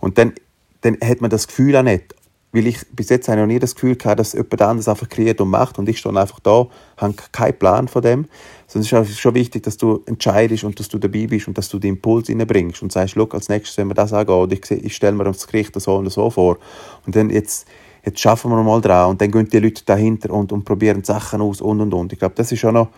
Und 0.00 0.18
dann, 0.18 0.34
dann 0.82 0.98
hat 1.02 1.20
man 1.20 1.30
das 1.30 1.46
Gefühl 1.46 1.76
auch 1.76 1.82
nicht, 1.82 2.14
weil 2.52 2.66
ich 2.66 2.78
bis 2.92 3.10
jetzt 3.10 3.28
noch 3.28 3.46
nie 3.46 3.58
das 3.58 3.74
Gefühl 3.74 3.96
gehabt, 3.96 4.20
dass 4.20 4.32
jemand 4.32 4.62
anderes 4.62 4.88
einfach 4.88 5.08
kreiert 5.08 5.40
und 5.40 5.50
macht 5.50 5.78
und 5.78 5.88
ich 5.88 5.98
stehe 5.98 6.18
einfach 6.18 6.40
da, 6.40 6.66
habe 6.96 7.14
keinen 7.30 7.58
Plan 7.58 7.88
von 7.88 8.02
dem. 8.02 8.26
Sondern 8.66 9.02
es 9.02 9.10
ist 9.10 9.20
schon 9.20 9.34
wichtig, 9.34 9.62
dass 9.64 9.76
du 9.76 10.02
entscheidest 10.06 10.64
und 10.64 10.78
dass 10.80 10.88
du 10.88 10.98
dabei 10.98 11.26
bist 11.26 11.48
und 11.48 11.58
dass 11.58 11.68
du 11.68 11.78
den 11.78 11.94
Impuls 11.94 12.28
reinbringst 12.28 12.82
und 12.82 12.92
sagst, 12.92 13.14
schau, 13.14 13.28
als 13.30 13.48
nächstes, 13.48 13.76
wenn 13.76 13.88
wir 13.88 13.94
das 13.94 14.12
angehen, 14.12 14.50
ich, 14.50 14.70
ich 14.70 14.96
stelle 14.96 15.16
mir 15.16 15.24
das 15.24 15.46
Gericht 15.46 15.78
so 15.78 15.96
und 15.96 16.10
so 16.10 16.30
vor. 16.30 16.58
Und 17.06 17.16
dann 17.16 17.30
jetzt, 17.30 17.66
jetzt 18.04 18.20
schaffen 18.20 18.50
wir 18.50 18.62
mal 18.62 18.80
dran 18.80 19.10
und 19.10 19.20
dann 19.20 19.30
gehen 19.30 19.48
die 19.48 19.58
Leute 19.58 19.84
dahinter 19.84 20.30
und, 20.30 20.50
und 20.50 20.64
probieren 20.64 21.04
Sachen 21.04 21.42
aus 21.42 21.60
und 21.60 21.80
und 21.80 21.92
und. 21.92 22.12
Ich 22.12 22.18
glaube, 22.18 22.34
das 22.34 22.50
ist 22.50 22.60
schon 22.60 22.74
noch, 22.74 22.88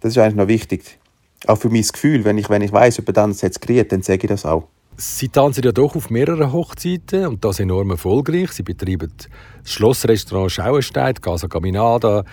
das 0.00 0.12
ist 0.12 0.18
eigentlich 0.18 0.36
noch 0.36 0.48
wichtig. 0.48 0.98
Auch 1.46 1.58
für 1.58 1.68
mein 1.68 1.82
Gefühl, 1.82 2.24
wenn 2.24 2.38
ich, 2.38 2.48
wenn 2.48 2.62
ich 2.62 2.72
weiss, 2.72 2.96
jemand 2.96 3.18
anderes 3.18 3.42
hat 3.42 3.52
es 3.52 3.60
kreiert, 3.60 3.92
dann 3.92 4.00
sage 4.00 4.20
ich 4.22 4.28
das 4.28 4.46
auch. 4.46 4.64
Sie 4.96 5.28
tanzen 5.28 5.64
ja 5.64 5.72
doch 5.72 5.96
auf 5.96 6.08
mehreren 6.08 6.52
Hochzeiten 6.52 7.26
und 7.26 7.44
das 7.44 7.58
enorm 7.58 7.90
erfolgreich. 7.90 8.52
Sie 8.52 8.62
betreiben 8.62 9.12
das 9.16 9.72
Schlossrestaurant 9.72 10.52
Schauenstein, 10.52 11.14
Casa 11.14 11.48
Caminada, 11.48 12.24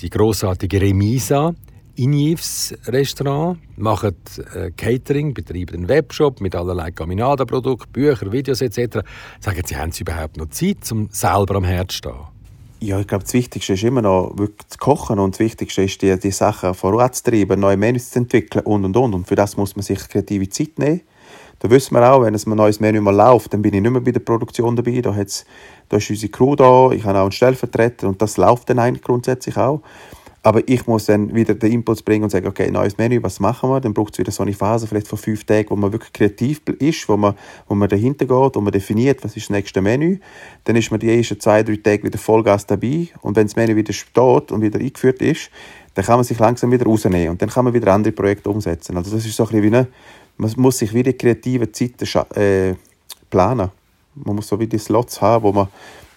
die 0.00 0.10
grossartige 0.10 0.80
Remisa, 0.80 1.54
Injivs 1.94 2.74
Restaurant, 2.86 3.58
machen 3.76 4.16
äh, 4.54 4.70
Catering, 4.72 5.34
betreiben 5.34 5.76
einen 5.76 5.88
Webshop 5.88 6.40
mit 6.40 6.56
allerlei 6.56 6.90
Caminada-Produkten, 6.90 7.92
Büchern, 7.92 8.32
Videos 8.32 8.60
etc. 8.60 9.00
Sagen 9.38 9.62
Sie, 9.64 9.76
haben 9.76 9.92
Sie 9.92 10.02
überhaupt 10.02 10.36
noch 10.36 10.48
Zeit, 10.48 10.90
um 10.90 11.08
selber 11.12 11.56
am 11.56 11.64
Herd 11.64 11.92
zu 11.92 11.98
stehen? 11.98 12.14
Ja, 12.80 12.98
ich 12.98 13.06
glaube, 13.06 13.24
das 13.24 13.34
Wichtigste 13.34 13.74
ist 13.74 13.84
immer 13.84 14.02
noch 14.02 14.32
wirklich 14.36 14.66
zu 14.68 14.78
kochen 14.78 15.18
und 15.18 15.34
das 15.34 15.40
Wichtigste 15.40 15.82
ist, 15.82 16.00
die, 16.00 16.18
die 16.18 16.30
Sachen 16.30 16.74
voranzutreiben, 16.74 17.60
neue 17.60 17.76
Menüs 17.76 18.10
zu 18.10 18.20
entwickeln 18.20 18.64
und 18.64 18.84
und 18.86 18.96
und. 18.96 19.14
Und 19.14 19.28
für 19.28 19.36
das 19.36 19.56
muss 19.58 19.76
man 19.76 19.82
sich 19.82 19.98
kreative 20.08 20.48
Zeit 20.48 20.78
nehmen. 20.78 21.02
Da 21.60 21.68
wissen 21.68 21.94
wir 21.94 22.10
auch, 22.10 22.22
wenn 22.22 22.34
ein 22.34 22.56
neues 22.56 22.80
Menü 22.80 23.00
mal 23.02 23.14
läuft, 23.14 23.52
dann 23.52 23.60
bin 23.60 23.74
ich 23.74 23.82
nicht 23.82 23.92
mehr 23.92 24.00
bei 24.00 24.12
der 24.12 24.20
Produktion 24.20 24.76
dabei. 24.76 25.02
Da, 25.02 25.14
hat's, 25.14 25.44
da 25.90 25.98
ist 25.98 26.08
unsere 26.08 26.32
Crew 26.32 26.56
da, 26.56 26.90
ich 26.90 27.04
habe 27.04 27.18
auch 27.18 27.24
einen 27.24 27.32
Stellvertreter 27.32 28.08
und 28.08 28.20
das 28.20 28.38
läuft 28.38 28.70
dann 28.70 28.78
eigentlich 28.78 29.02
grundsätzlich 29.02 29.58
auch. 29.58 29.82
Aber 30.42 30.66
ich 30.66 30.86
muss 30.86 31.04
dann 31.04 31.34
wieder 31.34 31.54
den 31.54 31.70
Impuls 31.70 32.02
bringen 32.02 32.24
und 32.24 32.30
sagen, 32.30 32.46
okay, 32.46 32.70
neues 32.70 32.96
Menü, 32.96 33.22
was 33.22 33.40
machen 33.40 33.68
wir? 33.68 33.78
Dann 33.80 33.92
braucht 33.92 34.14
es 34.14 34.18
wieder 34.18 34.32
so 34.32 34.42
eine 34.42 34.54
Phase, 34.54 34.86
vielleicht 34.86 35.06
von 35.06 35.18
fünf 35.18 35.44
Tagen, 35.44 35.68
wo 35.68 35.76
man 35.76 35.92
wirklich 35.92 36.14
kreativ 36.14 36.62
ist, 36.78 37.06
wo 37.10 37.18
man, 37.18 37.34
wo 37.68 37.74
man 37.74 37.90
dahinter 37.90 38.24
geht, 38.24 38.56
wo 38.56 38.60
man 38.62 38.72
definiert, 38.72 39.22
was 39.22 39.36
ist 39.36 39.50
das 39.50 39.50
nächste 39.50 39.82
Menü. 39.82 40.18
Dann 40.64 40.76
ist 40.76 40.90
man 40.90 40.98
die 40.98 41.14
ersten 41.14 41.38
zwei, 41.38 41.62
drei 41.62 41.76
Tage 41.76 42.04
wieder 42.04 42.18
Vollgas 42.18 42.64
dabei. 42.64 43.08
Und 43.20 43.36
wenn 43.36 43.48
das 43.48 43.56
Menü 43.56 43.76
wieder 43.76 43.92
steht 43.92 44.50
und 44.50 44.62
wieder 44.62 44.80
eingeführt 44.80 45.20
ist, 45.20 45.50
dann 45.92 46.04
kann 46.06 46.16
man 46.16 46.24
sich 46.24 46.38
langsam 46.38 46.70
wieder 46.72 46.86
rausnehmen 46.86 47.30
und 47.30 47.42
dann 47.42 47.50
kann 47.50 47.64
man 47.64 47.74
wieder 47.74 47.92
andere 47.92 48.12
Projekte 48.12 48.48
umsetzen. 48.48 48.96
Also 48.96 49.14
das 49.14 49.26
ist 49.26 49.36
so 49.36 49.42
ein 49.42 49.48
bisschen 49.48 49.62
wie 49.64 49.76
eine 49.76 49.88
man 50.40 50.52
muss 50.56 50.78
sich 50.78 50.94
wie 50.94 51.02
die 51.02 51.12
kreativen 51.12 51.72
Zeiten 51.72 52.06
äh, 52.34 52.74
planen. 53.28 53.70
Man 54.14 54.36
muss 54.36 54.48
so 54.48 54.58
wie 54.58 54.66
die 54.66 54.78
Slots 54.78 55.20
haben, 55.20 55.44
wo 55.44 55.52
man, 55.52 55.68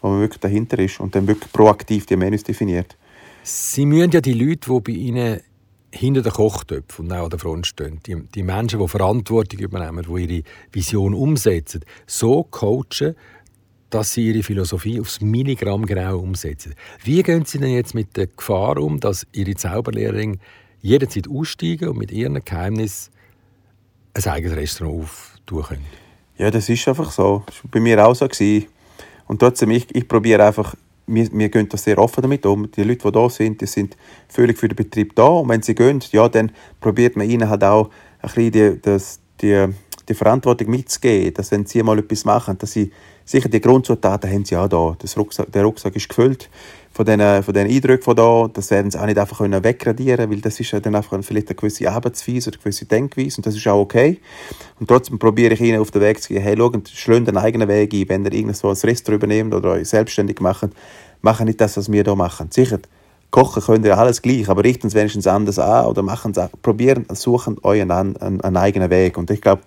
wo 0.01 0.10
man 0.10 0.22
wirklich 0.22 0.39
dahinter 0.39 0.80
ist 0.80 1.00
und 1.00 1.13
dann 1.13 1.27
wirklich 1.27 1.51
proaktiv 1.51 2.06
die 2.06 2.15
Menüs 2.15 2.44
definiert. 2.44 2.96
Sie 3.44 3.86
müssen 3.86 4.12
ja 4.12 4.22
die 4.22 4.34
Leute, 4.34 4.70
die 4.70 4.80
bei 4.80 4.92
Ihnen 4.94 5.42
hinter 5.92 6.22
den 6.22 6.32
Kochtöpfen 6.32 7.06
und 7.06 7.12
auch 7.12 7.25
an 7.25 7.30
der 7.30 7.39
Front 7.39 7.68
stehen, 7.68 8.00
die, 8.06 8.15
die 8.34 8.44
Menschen, 8.44 8.80
die 8.80 8.88
Verantwortung 8.88 9.60
übernehmen, 9.60 10.06
die 10.08 10.24
ihre 10.24 10.44
Vision 10.72 11.13
umsetzen, 11.13 11.84
so 12.08 12.44
coachen, 12.44 13.15
dass 13.89 14.13
sie 14.13 14.30
ihre 14.30 14.42
Philosophie 14.42 15.00
aufs 15.00 15.22
Milligramm 15.22 15.86
genau 15.86 16.18
umsetzen. 16.18 16.74
Wie 17.03 17.22
gehen 17.22 17.46
Sie 17.46 17.60
denn 17.60 17.74
jetzt 17.74 17.94
mit 17.94 18.18
der 18.18 18.25
Gefahr 18.25 18.77
um, 18.77 19.00
dass 19.00 19.27
Ihre 19.34 19.53
Zauberlehrerin 19.53 20.39
jederzeit 20.82 21.30
aussteigen 21.30 21.89
und 21.89 22.00
mit 22.00 22.12
ihren 22.12 22.44
Geheimnissen 22.44 23.12
ein 24.13 24.27
eigenes 24.27 24.58
Restaurant 24.58 25.03
auftun 25.03 25.63
können. 25.63 25.86
Ja, 26.38 26.51
das 26.51 26.70
ist 26.70 26.88
einfach 26.88 27.12
so. 27.12 27.43
Das 27.46 27.63
war 27.63 27.72
bei 27.72 27.79
mir 27.79 28.05
auch 28.05 28.15
so. 28.15 28.27
Gewesen. 28.27 28.67
Und 29.27 29.39
trotzdem, 29.39 29.72
ich, 29.72 29.93
ich 29.96 30.08
probiere 30.08 30.46
einfach 30.46 30.75
wir, 31.08 31.29
wir 31.32 31.50
gehen 31.50 31.70
da 31.70 31.77
sehr 31.77 31.98
offen 31.98 32.22
damit 32.22 32.46
um. 32.46 32.70
Die 32.72 32.84
Leute, 32.84 33.08
die 33.08 33.12
da 33.12 33.29
sind, 33.29 33.62
die 33.62 33.65
sind 33.65 33.98
völlig 34.27 34.58
für 34.58 34.67
den 34.67 34.75
Betrieb 34.75 35.15
da. 35.15 35.25
Und 35.25 35.50
wenn 35.50 35.62
sie 35.62 35.75
gehen, 35.75 36.01
ja, 36.12 36.29
dann 36.29 36.51
probiert 36.79 37.15
man 37.15 37.29
ihnen 37.29 37.50
halt 37.50 37.63
auch 37.63 37.89
ein 38.20 38.29
bisschen 38.29 38.51
die, 38.51 38.82
das, 38.82 39.20
die, 39.41 39.67
die 40.08 40.13
Verantwortung 40.13 40.70
mitzugeben, 40.70 41.34
dass 41.34 41.51
wenn 41.51 41.65
sie 41.65 41.84
mal 41.84 42.00
etwas 42.00 42.25
machen, 42.25 42.58
dass 42.58 42.72
sie 42.72 42.91
sicher 43.25 43.50
die 43.50 43.62
Grundzutaten 43.62 44.32
haben 44.32 44.46
sie 44.46 44.58
auch 44.58 44.68
da. 44.68 44.96
Das 45.00 45.18
Rucksack, 45.18 45.51
der 45.51 45.63
Rucksack 45.63 45.96
ist 45.96 46.10
gefüllt 46.10 46.50
von 46.92 47.06
diesen, 47.06 47.44
von 47.44 47.53
diesen 47.53 47.70
Eindrücken 47.70 48.03
von 48.03 48.15
da. 48.15 48.50
Das 48.53 48.70
werden 48.72 48.92
sie 48.92 49.00
auch 49.00 49.06
nicht 49.06 49.18
einfach 49.18 49.38
können 49.38 49.63
wegradieren 49.63 50.30
weil 50.30 50.42
das 50.42 50.60
ist 50.60 50.74
dann 50.74 50.96
einfach 50.96 51.18
vielleicht 51.24 51.50
eine 51.50 51.56
gewisse 51.56 51.89
Arbeitsweise 51.89 52.50
oder 52.50 52.58
eine 52.58 52.63
gewisse 52.63 52.86
Denkweise 52.86 53.38
und 53.38 53.46
das 53.46 53.56
ist 53.56 53.68
auch 53.68 53.80
okay. 53.80 54.20
Und 54.80 54.88
trotzdem 54.88 55.20
probiere 55.20 55.53
ich 55.53 55.62
ihnen 55.62 55.80
auf 55.80 55.92
den 55.92 56.01
Weg 56.01 56.22
zu 56.22 56.30
gehen, 56.34 56.44
hey, 56.44 56.56
schaut, 56.58 56.89
schlönt 56.89 57.27
einen 57.27 57.38
eigenen 57.38 57.68
Weg 57.68 57.94
ein, 57.94 58.10
wenn 58.10 58.25
ihr 58.25 58.34
irgendwo 58.34 58.70
ein 58.70 58.75
Restaurant 58.75 59.24
übernehmt 59.24 59.53
oder 59.53 59.72
euch 59.72 59.89
selbstständig 59.89 60.39
macht, 60.39 60.70
machen 61.22 61.46
nicht 61.46 61.62
das, 61.62 61.77
was 61.77 61.92
wir 61.92 62.03
hier 62.03 62.15
machen. 62.15 62.50
Sicher, 62.51 62.80
kochen 63.32 63.63
könnt 63.63 63.86
ihr 63.86 63.98
alles 63.98 64.22
gleich, 64.22 64.48
aber 64.48 64.63
richten 64.63 64.88
es 64.88 64.94
wenigstens 64.94 65.25
anders 65.25 65.58
an 65.58 65.88
oder 65.88 66.03
machen 66.03 66.34
es, 66.36 66.50
probieren, 66.62 67.06
suchen 67.10 67.58
euren 67.63 67.89
einen, 67.89 68.18
einen 68.18 68.58
eigenen 68.58 68.92
Weg. 68.92 69.18
Und 69.18 69.32
ich 69.32 69.42
glaube, 69.42 69.63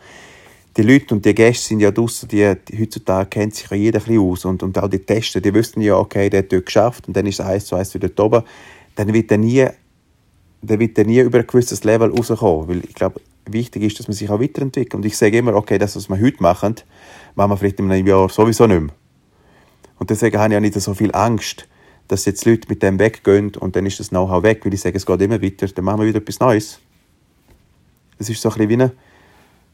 die 0.76 0.82
Leute 0.82 1.14
und 1.14 1.24
die 1.24 1.34
Gäste 1.34 1.68
sind 1.68 1.80
ja 1.80 1.90
draußen, 1.90 2.28
die, 2.28 2.54
die, 2.68 2.80
heutzutage 2.80 3.28
kennt 3.30 3.54
sich 3.54 3.70
ja 3.70 3.76
jeder 3.76 4.00
ein 4.06 4.18
aus 4.18 4.44
und, 4.44 4.62
und 4.62 4.76
auch 4.78 4.88
die 4.88 4.98
Tester, 4.98 5.40
die 5.40 5.54
wüssten 5.54 5.80
ja, 5.80 5.96
okay, 5.96 6.28
der 6.28 6.40
hat 6.40 6.52
dort 6.52 6.66
geschafft 6.66 7.08
und 7.08 7.16
dann 7.16 7.24
ist 7.26 7.40
es 7.40 7.46
eins 7.46 7.64
zu 7.64 7.76
eins 7.76 7.94
wieder 7.94 8.10
oben, 8.22 8.42
dann 8.94 9.12
wird 9.12 9.30
er 9.30 9.38
nie, 9.38 9.66
dann 10.60 10.78
wird 10.78 10.98
er 10.98 11.04
nie 11.04 11.20
über 11.20 11.38
ein 11.38 11.46
gewisses 11.46 11.82
Level 11.84 12.10
rauskommen, 12.10 12.68
weil 12.68 12.84
ich 12.84 12.94
glaube, 12.94 13.20
wichtig 13.46 13.84
ist, 13.84 13.98
dass 13.98 14.08
man 14.08 14.14
sich 14.14 14.28
auch 14.28 14.40
weiterentwickelt 14.40 14.94
und 14.94 15.06
ich 15.06 15.16
sage 15.16 15.38
immer, 15.38 15.54
okay, 15.54 15.78
das, 15.78 15.96
was 15.96 16.10
wir 16.10 16.20
heute 16.20 16.42
machen, 16.42 16.74
machen 17.34 17.50
wir 17.50 17.56
vielleicht 17.56 17.80
in 17.80 17.90
einem 17.90 18.06
Jahr 18.06 18.28
sowieso 18.28 18.66
nicht 18.66 18.80
mehr. 18.80 18.94
Und 19.98 20.10
deswegen 20.10 20.38
habe 20.38 20.52
ich 20.52 20.56
auch 20.58 20.60
nicht 20.60 20.78
so 20.78 20.92
viel 20.92 21.14
Angst, 21.14 21.66
dass 22.08 22.26
jetzt 22.26 22.44
Leute 22.44 22.68
mit 22.68 22.82
dem 22.82 22.98
weggehen 22.98 23.54
und 23.56 23.76
dann 23.76 23.86
ist 23.86 23.98
das 23.98 24.10
Know-how 24.10 24.42
weg, 24.42 24.60
weil 24.64 24.74
ich 24.74 24.80
sage, 24.82 24.98
es 24.98 25.06
geht 25.06 25.22
immer 25.22 25.40
weiter, 25.40 25.66
dann 25.68 25.84
machen 25.86 26.00
wir 26.00 26.06
wieder 26.08 26.18
etwas 26.18 26.38
Neues. 26.38 26.80
Das 28.18 28.28
ist 28.28 28.40
so 28.40 28.50
ein 28.50 28.54
bisschen 28.54 28.68
wie 28.68 28.74
eine 28.74 28.92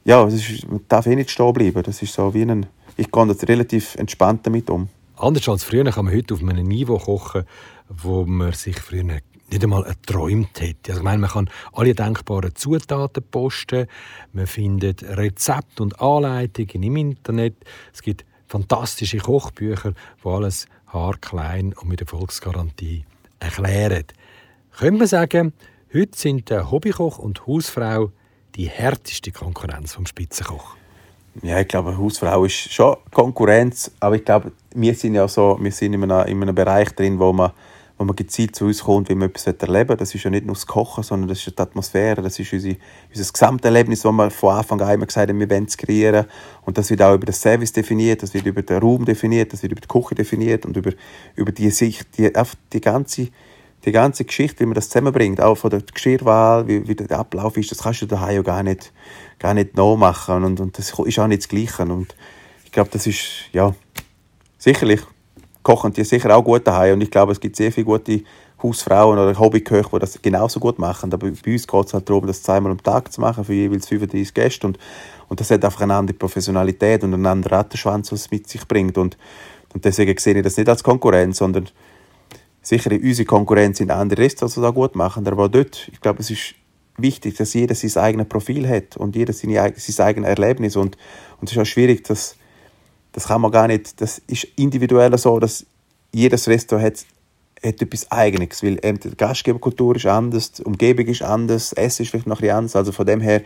ja, 0.05 0.25
es 0.27 0.35
ist, 0.35 0.69
man 0.69 0.81
darf 0.89 1.07
eh 1.07 1.15
nicht 1.15 1.31
stehen 1.31 1.53
bleiben. 1.53 1.83
Das 1.83 2.03
ist 2.03 2.13
so 2.13 2.33
wie 2.35 2.43
ein, 2.43 2.67
ich 2.97 3.11
gehe 3.11 3.27
das 3.27 3.47
relativ 3.49 3.95
entspannt 3.97 4.47
damit 4.47 4.69
um. 4.71 4.89
Anders 5.17 5.49
als 5.49 5.65
früher 5.65 5.85
kann 5.85 6.07
man 6.07 6.15
heute 6.15 6.35
auf 6.35 6.41
einem 6.41 6.67
Niveau 6.67 6.99
kochen, 6.99 7.45
wo 7.89 8.25
man 8.25 8.53
sich 8.53 8.79
früher 8.81 9.05
nicht 9.05 9.25
einmal 9.63 9.85
erträumt 9.85 10.61
hätte. 10.61 10.93
Also 10.93 11.01
ich 11.01 11.05
meine, 11.05 11.19
man 11.19 11.31
kann 11.31 11.51
alle 11.73 11.95
denkbaren 11.95 12.55
Zutaten 12.55 13.23
posten, 13.31 13.87
man 14.33 14.47
findet 14.47 15.03
Rezepte 15.03 15.83
und 15.83 16.01
Anleitungen 16.01 16.83
im 16.83 16.97
Internet. 16.97 17.55
Es 17.93 18.03
gibt 18.03 18.25
fantastische 18.49 19.19
Kochbücher, 19.19 19.93
wo 20.23 20.35
alles 20.35 20.67
haarklein 20.87 21.75
und 21.75 21.89
mit 21.89 22.01
Erfolgsgarantie 22.01 23.05
erklären. 23.41 24.05
Könnte 24.77 24.99
man 24.99 25.07
sagen, 25.07 25.53
heute 25.93 26.19
sind 26.19 26.51
der 26.51 26.71
Hobbykoch 26.71 27.19
und 27.19 27.47
Hausfrau 27.47 28.11
die 28.55 28.69
härteste 28.69 29.33
Konkurrenz 29.33 29.95
vom 29.95 30.07
Spitzenkoch? 30.07 30.77
Ja, 31.43 31.61
ich 31.61 31.69
glaube, 31.69 31.97
Hausfrau 31.97 32.45
ist 32.45 32.73
schon 32.73 32.97
Konkurrenz, 33.11 33.91
aber 34.01 34.17
ich 34.17 34.25
glaube, 34.25 34.53
wir 34.75 34.95
sind 34.95 35.15
ja 35.15 35.27
so, 35.29 35.59
wir 35.61 35.73
sind 35.73 35.95
in 35.95 36.03
einem, 36.03 36.27
in 36.27 36.43
einem 36.43 36.55
Bereich 36.55 36.91
drin, 36.91 37.19
wo 37.19 37.33
man, 37.33 37.53
wo 37.97 38.05
man 38.05 38.15
gezielt 38.15 38.55
zu 38.55 38.67
uns 38.67 38.85
kommt, 38.85 39.09
wie 39.09 39.15
man 39.15 39.31
etwas 39.31 39.47
erleben 39.47 39.91
will. 39.91 39.97
Das 39.97 40.15
ist 40.15 40.23
ja 40.23 40.31
nicht 40.31 40.45
nur 40.45 40.55
das 40.55 40.67
Kochen, 40.67 41.03
sondern 41.03 41.29
das 41.29 41.39
ist 41.39 41.59
die 41.59 41.63
Atmosphäre, 41.63 42.21
das 42.21 42.39
ist 42.39 42.53
unsere, 42.53 42.77
unser 43.09 43.33
Gesamterlebnis, 43.33 44.03
das 44.03 44.13
wir 44.13 44.31
von 44.31 44.57
Anfang 44.57 44.81
an 44.83 44.95
immer 44.95 45.07
gesagt 45.07 45.31
haben, 45.31 45.41
wir 45.41 45.49
wollen 45.49 45.65
es 45.65 45.79
kreieren. 45.79 46.27
Und 46.67 46.77
das 46.77 46.91
wird 46.91 47.01
auch 47.01 47.15
über 47.15 47.25
den 47.25 47.35
Service 47.35 47.73
definiert, 47.73 48.23
das 48.23 48.35
wird 48.35 48.45
über 48.45 48.61
den 48.61 48.79
Raum 48.79 49.07
definiert, 49.07 49.55
das 49.55 49.63
wird 49.63 49.73
über 49.73 49.81
die 49.81 49.89
Küche 49.89 50.15
definiert 50.15 50.67
und 50.67 50.77
über, 50.77 50.93
über 51.35 51.53
die 51.53 51.71
Sicht, 51.71 52.19
die, 52.19 52.31
die 52.75 52.81
ganze 52.83 53.29
die 53.85 53.93
ganze 53.93 54.25
Geschichte, 54.25 54.61
wie 54.61 54.67
man 54.67 54.75
das 54.75 54.89
zusammenbringt, 54.89 55.41
auch 55.41 55.57
von 55.57 55.71
der 55.71 55.83
Geschirrwahl, 55.83 56.69
wie, 56.69 56.87
wie 56.87 56.95
der 56.95 57.19
Ablauf 57.19 57.57
ist, 57.57 57.71
das 57.71 57.79
kannst 57.79 58.03
du 58.03 58.07
daheim 58.07 58.37
ja 58.37 58.43
gar 58.43 58.63
nicht, 58.63 58.93
gar 59.39 59.55
nicht 59.55 59.77
nachmachen 59.77 60.45
und, 60.45 60.61
und 60.61 60.79
das 60.79 60.91
ist 60.91 61.19
auch 61.19 61.27
nicht 61.27 61.43
das 61.43 61.49
Gleiche 61.49 61.83
und 61.83 62.15
ich 62.65 62.73
glaube, 62.73 62.91
das 62.93 63.07
ist, 63.07 63.51
ja, 63.53 63.75
sicherlich 64.59 65.01
kochen 65.63 65.93
die 65.93 66.05
sicher 66.05 66.35
auch 66.37 66.43
gut 66.43 66.67
daheim 66.67 66.95
und 66.95 67.03
ich 67.03 67.11
glaube, 67.11 67.33
es 67.33 67.41
gibt 67.41 67.57
sehr 67.57 67.73
viele 67.73 67.87
gute 67.87 68.23
Hausfrauen 68.63 69.19
oder 69.19 69.37
Hobbyköche, 69.39 69.91
die 69.93 69.99
das 69.99 70.23
genauso 70.23 70.61
gut 70.61 70.79
machen, 70.79 71.13
aber 71.13 71.31
bei 71.31 71.53
uns 71.53 71.67
geht 71.67 71.87
es 71.87 71.95
halt 71.95 72.09
darum, 72.09 72.27
das 72.27 72.43
zweimal 72.43 72.73
am 72.73 72.83
Tag 72.83 73.13
zu 73.13 73.21
machen 73.21 73.45
für 73.45 73.53
jeweils 73.53 73.89
35 73.89 74.33
Gäste 74.33 74.67
und, 74.69 74.79
und 75.29 75.41
das 75.41 75.51
hat 75.51 75.65
einfach 75.65 75.81
eine 75.81 75.95
andere 75.95 76.17
Professionalität 76.17 77.03
und 77.03 77.15
einen 77.15 77.27
anderen 77.27 77.55
Rattenschwanz, 77.55 78.13
was 78.13 78.21
es 78.21 78.31
mit 78.31 78.49
sich 78.49 78.67
bringt 78.67 78.97
und, 78.99 79.17
und 79.75 79.85
deswegen 79.85 80.17
sehe 80.19 80.37
ich 80.37 80.43
das 80.43 80.57
nicht 80.57 80.69
als 80.69 80.85
Konkurrenz, 80.85 81.39
sondern 81.39 81.69
Sicher, 82.63 82.93
unsere 82.93 83.27
Konkurrenz 83.27 83.79
sind 83.79 83.91
andere 83.91 84.23
Restaurants, 84.23 84.55
die 84.55 84.61
das 84.61 84.75
gut 84.75 84.95
machen, 84.95 85.27
aber 85.27 85.49
dort, 85.49 85.89
ich 85.93 86.01
glaube, 86.01 86.21
es 86.21 86.31
ist 86.31 86.55
wichtig, 86.97 87.37
dass 87.37 87.55
jeder 87.55 87.75
sein 87.75 88.03
eigenes 88.03 88.29
Profil 88.29 88.69
hat 88.69 88.97
und 88.97 89.17
jeder 89.17 89.33
seine, 89.33 89.75
sein 89.77 90.07
eigenes 90.07 90.29
Erlebnis 90.29 90.77
und, 90.77 90.97
und 91.41 91.51
es 91.51 91.57
ist 91.57 91.59
auch 91.59 91.67
schwierig, 91.67 92.05
dass 92.05 92.37
das 93.13 93.27
kann 93.27 93.41
man 93.41 93.51
gar 93.51 93.67
nicht, 93.67 94.01
das 94.01 94.23
ist 94.27 94.45
individuell 94.57 95.17
so, 95.19 95.39
dass 95.39 95.67
jedes 96.13 96.49
Restaurant 96.49 96.87
hat, 96.87 97.05
hat 97.65 97.83
etwas 97.83 98.11
Eigenes, 98.11 98.63
weil 98.63 98.77
die 98.77 99.17
Gastgeberkultur 99.17 99.97
ist 99.97 100.07
anders, 100.07 100.53
die 100.53 100.63
Umgebung 100.63 101.07
ist 101.07 101.23
anders, 101.23 101.71
das 101.71 101.79
Essen 101.79 102.03
ist 102.03 102.11
vielleicht 102.11 102.27
noch 102.27 102.41
ein 102.41 102.51
anders, 102.51 102.77
also 102.77 102.93
von 102.93 103.07
dem 103.07 103.21
her 103.21 103.43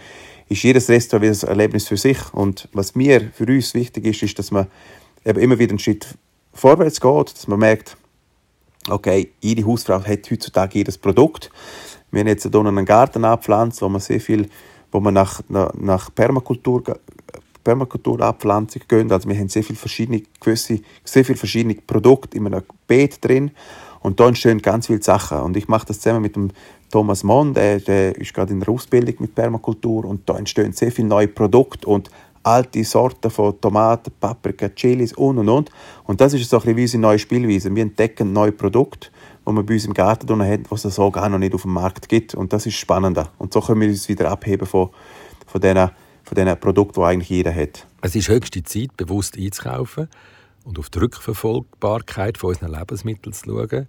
ist 0.48 0.62
jedes 0.62 0.88
Restaurant 0.88 1.24
wie 1.24 1.46
ein 1.46 1.48
Erlebnis 1.48 1.88
für 1.88 1.96
sich 1.96 2.18
und 2.32 2.68
was 2.72 2.94
mir, 2.94 3.30
für 3.32 3.46
uns 3.46 3.74
wichtig 3.74 4.04
ist, 4.04 4.22
ist, 4.22 4.38
dass 4.38 4.50
man 4.50 4.66
eben 5.24 5.40
immer 5.40 5.58
wieder 5.58 5.70
einen 5.70 5.78
Schritt 5.78 6.06
vorwärts 6.52 7.00
geht, 7.00 7.34
dass 7.34 7.48
man 7.48 7.58
merkt, 7.58 7.96
okay, 8.88 9.32
jede 9.40 9.66
Hausfrau 9.66 10.02
hat 10.02 10.30
heutzutage 10.30 10.78
jedes 10.78 10.98
Produkt. 10.98 11.50
Wir 12.10 12.20
haben 12.20 12.28
jetzt 12.28 12.48
hier 12.50 12.54
einen 12.54 12.84
Garten 12.84 13.24
abpflanzt, 13.24 13.82
wo 13.82 13.88
man 13.88 14.00
sehr 14.00 14.20
viel, 14.20 14.48
wo 14.92 15.00
man 15.00 15.14
nach, 15.14 15.40
nach 15.48 16.14
Permakultur, 16.14 16.82
Permakulturabpflanzung 17.64 18.82
gehen. 18.86 19.10
Also 19.10 19.28
wir 19.28 19.36
haben 19.36 19.48
sehr 19.48 19.64
viele 19.64 19.78
verschiedene, 19.78 20.22
gewisse, 20.40 20.80
sehr 21.04 21.24
viele 21.24 21.38
verschiedene 21.38 21.74
Produkte 21.74 22.36
in 22.36 22.46
einem 22.46 22.62
Beet 22.86 23.24
drin. 23.24 23.50
Und 24.00 24.20
da 24.20 24.28
entstehen 24.28 24.62
ganz 24.62 24.86
viele 24.86 25.02
Sachen. 25.02 25.40
Und 25.40 25.56
ich 25.56 25.66
mache 25.66 25.86
das 25.86 25.98
zusammen 25.98 26.22
mit 26.22 26.36
dem 26.36 26.50
Thomas 26.92 27.24
Mon, 27.24 27.54
der, 27.54 27.80
der 27.80 28.16
ist 28.16 28.32
gerade 28.32 28.52
in 28.52 28.60
der 28.60 28.68
Ausbildung 28.68 29.16
mit 29.18 29.34
Permakultur. 29.34 30.04
Und 30.04 30.28
da 30.28 30.38
entstehen 30.38 30.72
sehr 30.72 30.92
viele 30.92 31.08
neue 31.08 31.26
Produkte 31.26 31.88
und 31.88 32.08
alte 32.46 32.84
Sorten 32.84 33.30
von 33.30 33.60
Tomaten, 33.60 34.12
Paprika, 34.20 34.68
Chilis 34.68 35.12
und 35.12 35.38
und 35.38 35.48
und. 35.48 35.70
Und 36.04 36.20
das 36.20 36.32
ist 36.34 36.48
so 36.48 36.58
ein 36.58 36.62
bisschen 36.62 36.80
unsere 36.80 37.00
neue 37.00 37.18
Spielweise. 37.18 37.74
Wir 37.74 37.82
entdecken 37.82 38.32
neue 38.32 38.52
Produkte, 38.52 39.08
die 39.46 39.52
wir 39.52 39.62
bei 39.62 39.74
uns 39.74 39.84
im 39.84 39.94
Garten 39.94 40.42
haben, 40.42 40.64
was 40.68 40.84
es 40.84 40.94
so 40.94 41.10
gar 41.10 41.28
noch 41.28 41.38
nicht 41.38 41.54
auf 41.54 41.62
dem 41.62 41.72
Markt 41.72 42.08
gibt. 42.08 42.34
Und 42.34 42.52
das 42.52 42.66
ist 42.66 42.74
spannender. 42.76 43.30
Und 43.38 43.52
so 43.52 43.60
können 43.60 43.80
wir 43.80 43.88
uns 43.88 44.08
wieder 44.08 44.30
abheben 44.30 44.66
von, 44.66 44.90
von 45.46 45.60
diesen 45.60 45.90
von 46.26 46.34
diesen 46.34 46.58
Produkten, 46.58 47.00
die 47.00 47.06
eigentlich 47.06 47.30
jeder 47.30 47.54
hat. 47.54 47.86
Es 48.02 48.16
ist 48.16 48.28
höchste 48.28 48.62
Zeit, 48.64 48.96
bewusst 48.96 49.38
einzukaufen 49.38 50.08
und 50.64 50.78
auf 50.78 50.90
die 50.90 50.98
Rückverfolgbarkeit 50.98 52.36
von 52.36 52.50
unseren 52.50 52.72
Lebensmitteln 52.72 53.32
zu 53.32 53.44
schauen. 53.44 53.86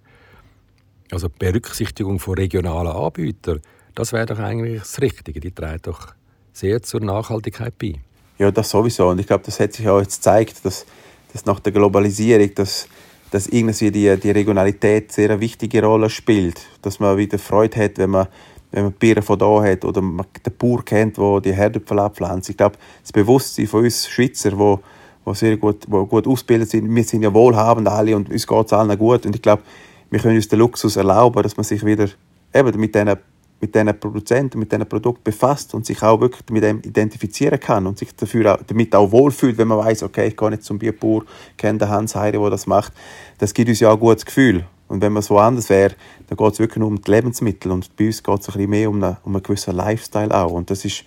Also 1.10 1.28
die 1.28 1.38
Berücksichtigung 1.38 2.20
von 2.20 2.34
regionalen 2.34 2.92
Anbietern, 2.92 3.60
das 3.94 4.12
wäre 4.12 4.26
doch 4.26 4.38
eigentlich 4.38 4.80
das 4.80 5.00
Richtige. 5.00 5.40
Die 5.40 5.50
trägt 5.50 5.88
doch 5.88 6.14
sehr 6.52 6.80
zur 6.82 7.00
Nachhaltigkeit 7.00 7.76
bei. 7.76 7.94
Ja, 8.38 8.52
das 8.52 8.70
sowieso. 8.70 9.08
Und 9.08 9.18
ich 9.18 9.26
glaube, 9.26 9.42
das 9.44 9.58
hat 9.58 9.72
sich 9.72 9.88
auch 9.88 10.00
jetzt 10.00 10.18
gezeigt, 10.18 10.64
dass, 10.64 10.86
dass 11.32 11.44
nach 11.44 11.58
der 11.58 11.72
Globalisierung, 11.72 12.54
dass, 12.54 12.86
dass 13.32 13.48
irgendwie 13.48 13.90
die, 13.90 14.16
die 14.16 14.30
Regionalität 14.30 15.10
sehr 15.10 15.30
eine 15.30 15.40
wichtige 15.40 15.82
Rolle 15.82 16.08
spielt. 16.08 16.60
Dass 16.82 17.00
man 17.00 17.16
wieder 17.16 17.38
Freude 17.38 17.82
hat, 17.82 17.98
wenn 17.98 18.10
man, 18.10 18.28
wenn 18.70 18.84
man 18.84 18.92
Bier 18.92 19.20
von 19.22 19.38
da 19.40 19.62
hat 19.62 19.84
oder 19.84 20.00
man 20.00 20.24
den 20.46 20.56
Bauer 20.56 20.84
kennt, 20.84 21.18
der 21.18 21.40
die 21.40 21.52
Herdöpfel 21.52 21.98
abpflanzt. 21.98 22.48
Ich 22.48 22.56
glaube, 22.56 22.76
das 23.02 23.10
Bewusstsein 23.10 23.66
von 23.66 23.82
uns 23.82 24.06
Schweizer, 24.06 24.56
wo, 24.56 24.78
wo 25.24 25.34
sehr 25.34 25.56
gut, 25.56 25.84
wo 25.88 26.06
gut 26.06 26.28
ausgebildet 26.28 26.70
sind, 26.70 26.94
wir 26.94 27.04
sind 27.04 27.22
ja 27.22 27.34
wohlhabend 27.34 27.88
alle 27.88 28.14
und 28.14 28.30
uns 28.30 28.46
geht 28.46 28.66
es 28.66 28.72
allen 28.72 28.96
gut. 28.96 29.26
Und 29.26 29.34
ich 29.34 29.42
glaube, 29.42 29.62
wir 30.10 30.20
können 30.20 30.36
uns 30.36 30.46
den 30.46 30.60
Luxus 30.60 30.94
erlauben, 30.94 31.42
dass 31.42 31.56
man 31.56 31.64
sich 31.64 31.84
wieder 31.84 32.08
eben 32.54 32.78
mit 32.78 32.94
diesen 32.94 33.16
mit 33.60 33.74
diesen 33.74 33.98
Produzenten, 33.98 34.58
mit 34.58 34.70
diesen 34.70 34.88
Produkten 34.88 35.24
befasst 35.24 35.74
und 35.74 35.84
sich 35.84 36.02
auch 36.02 36.20
wirklich 36.20 36.42
mit 36.50 36.62
dem 36.62 36.78
identifizieren 36.80 37.58
kann 37.58 37.86
und 37.86 37.98
sich 37.98 38.14
dafür 38.14 38.54
auch, 38.54 38.62
damit 38.66 38.94
auch 38.94 39.10
wohlfühlt, 39.10 39.58
wenn 39.58 39.68
man 39.68 39.78
weiß, 39.78 40.04
okay, 40.04 40.28
ich 40.28 40.36
gehe 40.36 40.50
nicht 40.50 40.62
zum 40.62 40.78
Bierbauer, 40.78 41.24
kenne 41.56 41.78
den 41.78 41.88
Hans 41.88 42.14
Heide, 42.14 42.38
der 42.38 42.50
das 42.50 42.66
macht. 42.66 42.92
Das 43.38 43.52
gibt 43.52 43.68
uns 43.68 43.80
ja 43.80 43.90
auch 43.90 43.94
ein 43.94 44.00
gutes 44.00 44.24
Gefühl. 44.24 44.64
Und 44.86 45.02
wenn 45.02 45.12
man 45.12 45.22
so 45.22 45.38
anders 45.38 45.68
wäre, 45.68 45.94
dann 46.28 46.36
geht 46.36 46.52
es 46.52 46.58
wirklich 46.58 46.78
nur 46.78 46.88
um 46.88 47.00
die 47.00 47.10
Lebensmittel 47.10 47.70
und 47.72 47.94
bei 47.96 48.06
uns 48.06 48.22
geht 48.22 48.40
es 48.40 48.48
ein 48.48 48.52
bisschen 48.52 48.70
mehr 48.70 48.88
um 48.88 49.02
einen, 49.02 49.16
um 49.24 49.34
einen 49.34 49.42
gewissen 49.42 49.74
Lifestyle 49.74 50.34
auch. 50.34 50.52
Und 50.52 50.70
das 50.70 50.84
ist, 50.84 51.04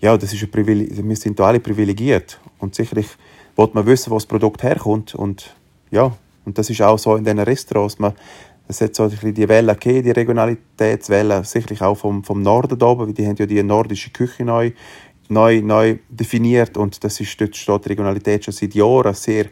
ja, 0.00 0.16
das 0.16 0.32
ist 0.32 0.42
ein 0.42 0.50
Privileg 0.50 0.90
wir 1.02 1.16
sind 1.16 1.38
da 1.38 1.46
alle 1.46 1.60
privilegiert 1.60 2.38
und 2.58 2.74
sicherlich 2.74 3.08
wollte 3.54 3.74
man 3.74 3.86
wissen, 3.86 4.10
wo 4.10 4.16
das 4.16 4.26
Produkt 4.26 4.62
herkommt 4.62 5.14
und 5.14 5.54
ja, 5.90 6.12
und 6.44 6.58
das 6.58 6.68
ist 6.68 6.82
auch 6.82 6.98
so 6.98 7.16
in 7.16 7.24
diesen 7.24 7.40
Restaurants. 7.40 7.98
Man, 7.98 8.12
es 8.68 8.80
hat 8.80 8.94
so 8.94 9.04
ein 9.04 9.10
bisschen 9.10 9.34
die 9.34 9.48
Welle 9.48 9.74
gegeben, 9.74 10.02
die 10.02 10.10
Regionalitätswelle, 10.10 11.44
sicherlich 11.44 11.82
auch 11.82 11.96
vom, 11.96 12.24
vom 12.24 12.42
Norden 12.42 12.82
oben, 12.82 13.06
weil 13.06 13.14
die 13.14 13.26
haben 13.26 13.36
ja 13.36 13.46
die 13.46 13.62
nordische 13.62 14.10
Küche 14.10 14.44
neu, 14.44 14.72
neu, 15.28 15.60
neu 15.62 15.98
definiert 16.08 16.76
und 16.76 17.02
das 17.04 17.20
ist, 17.20 17.40
dort 17.40 17.56
steht 17.56 17.88
Regionalität 17.88 18.44
schon 18.44 18.54
seit 18.54 18.74
Jahren 18.74 19.14
sehr 19.14 19.46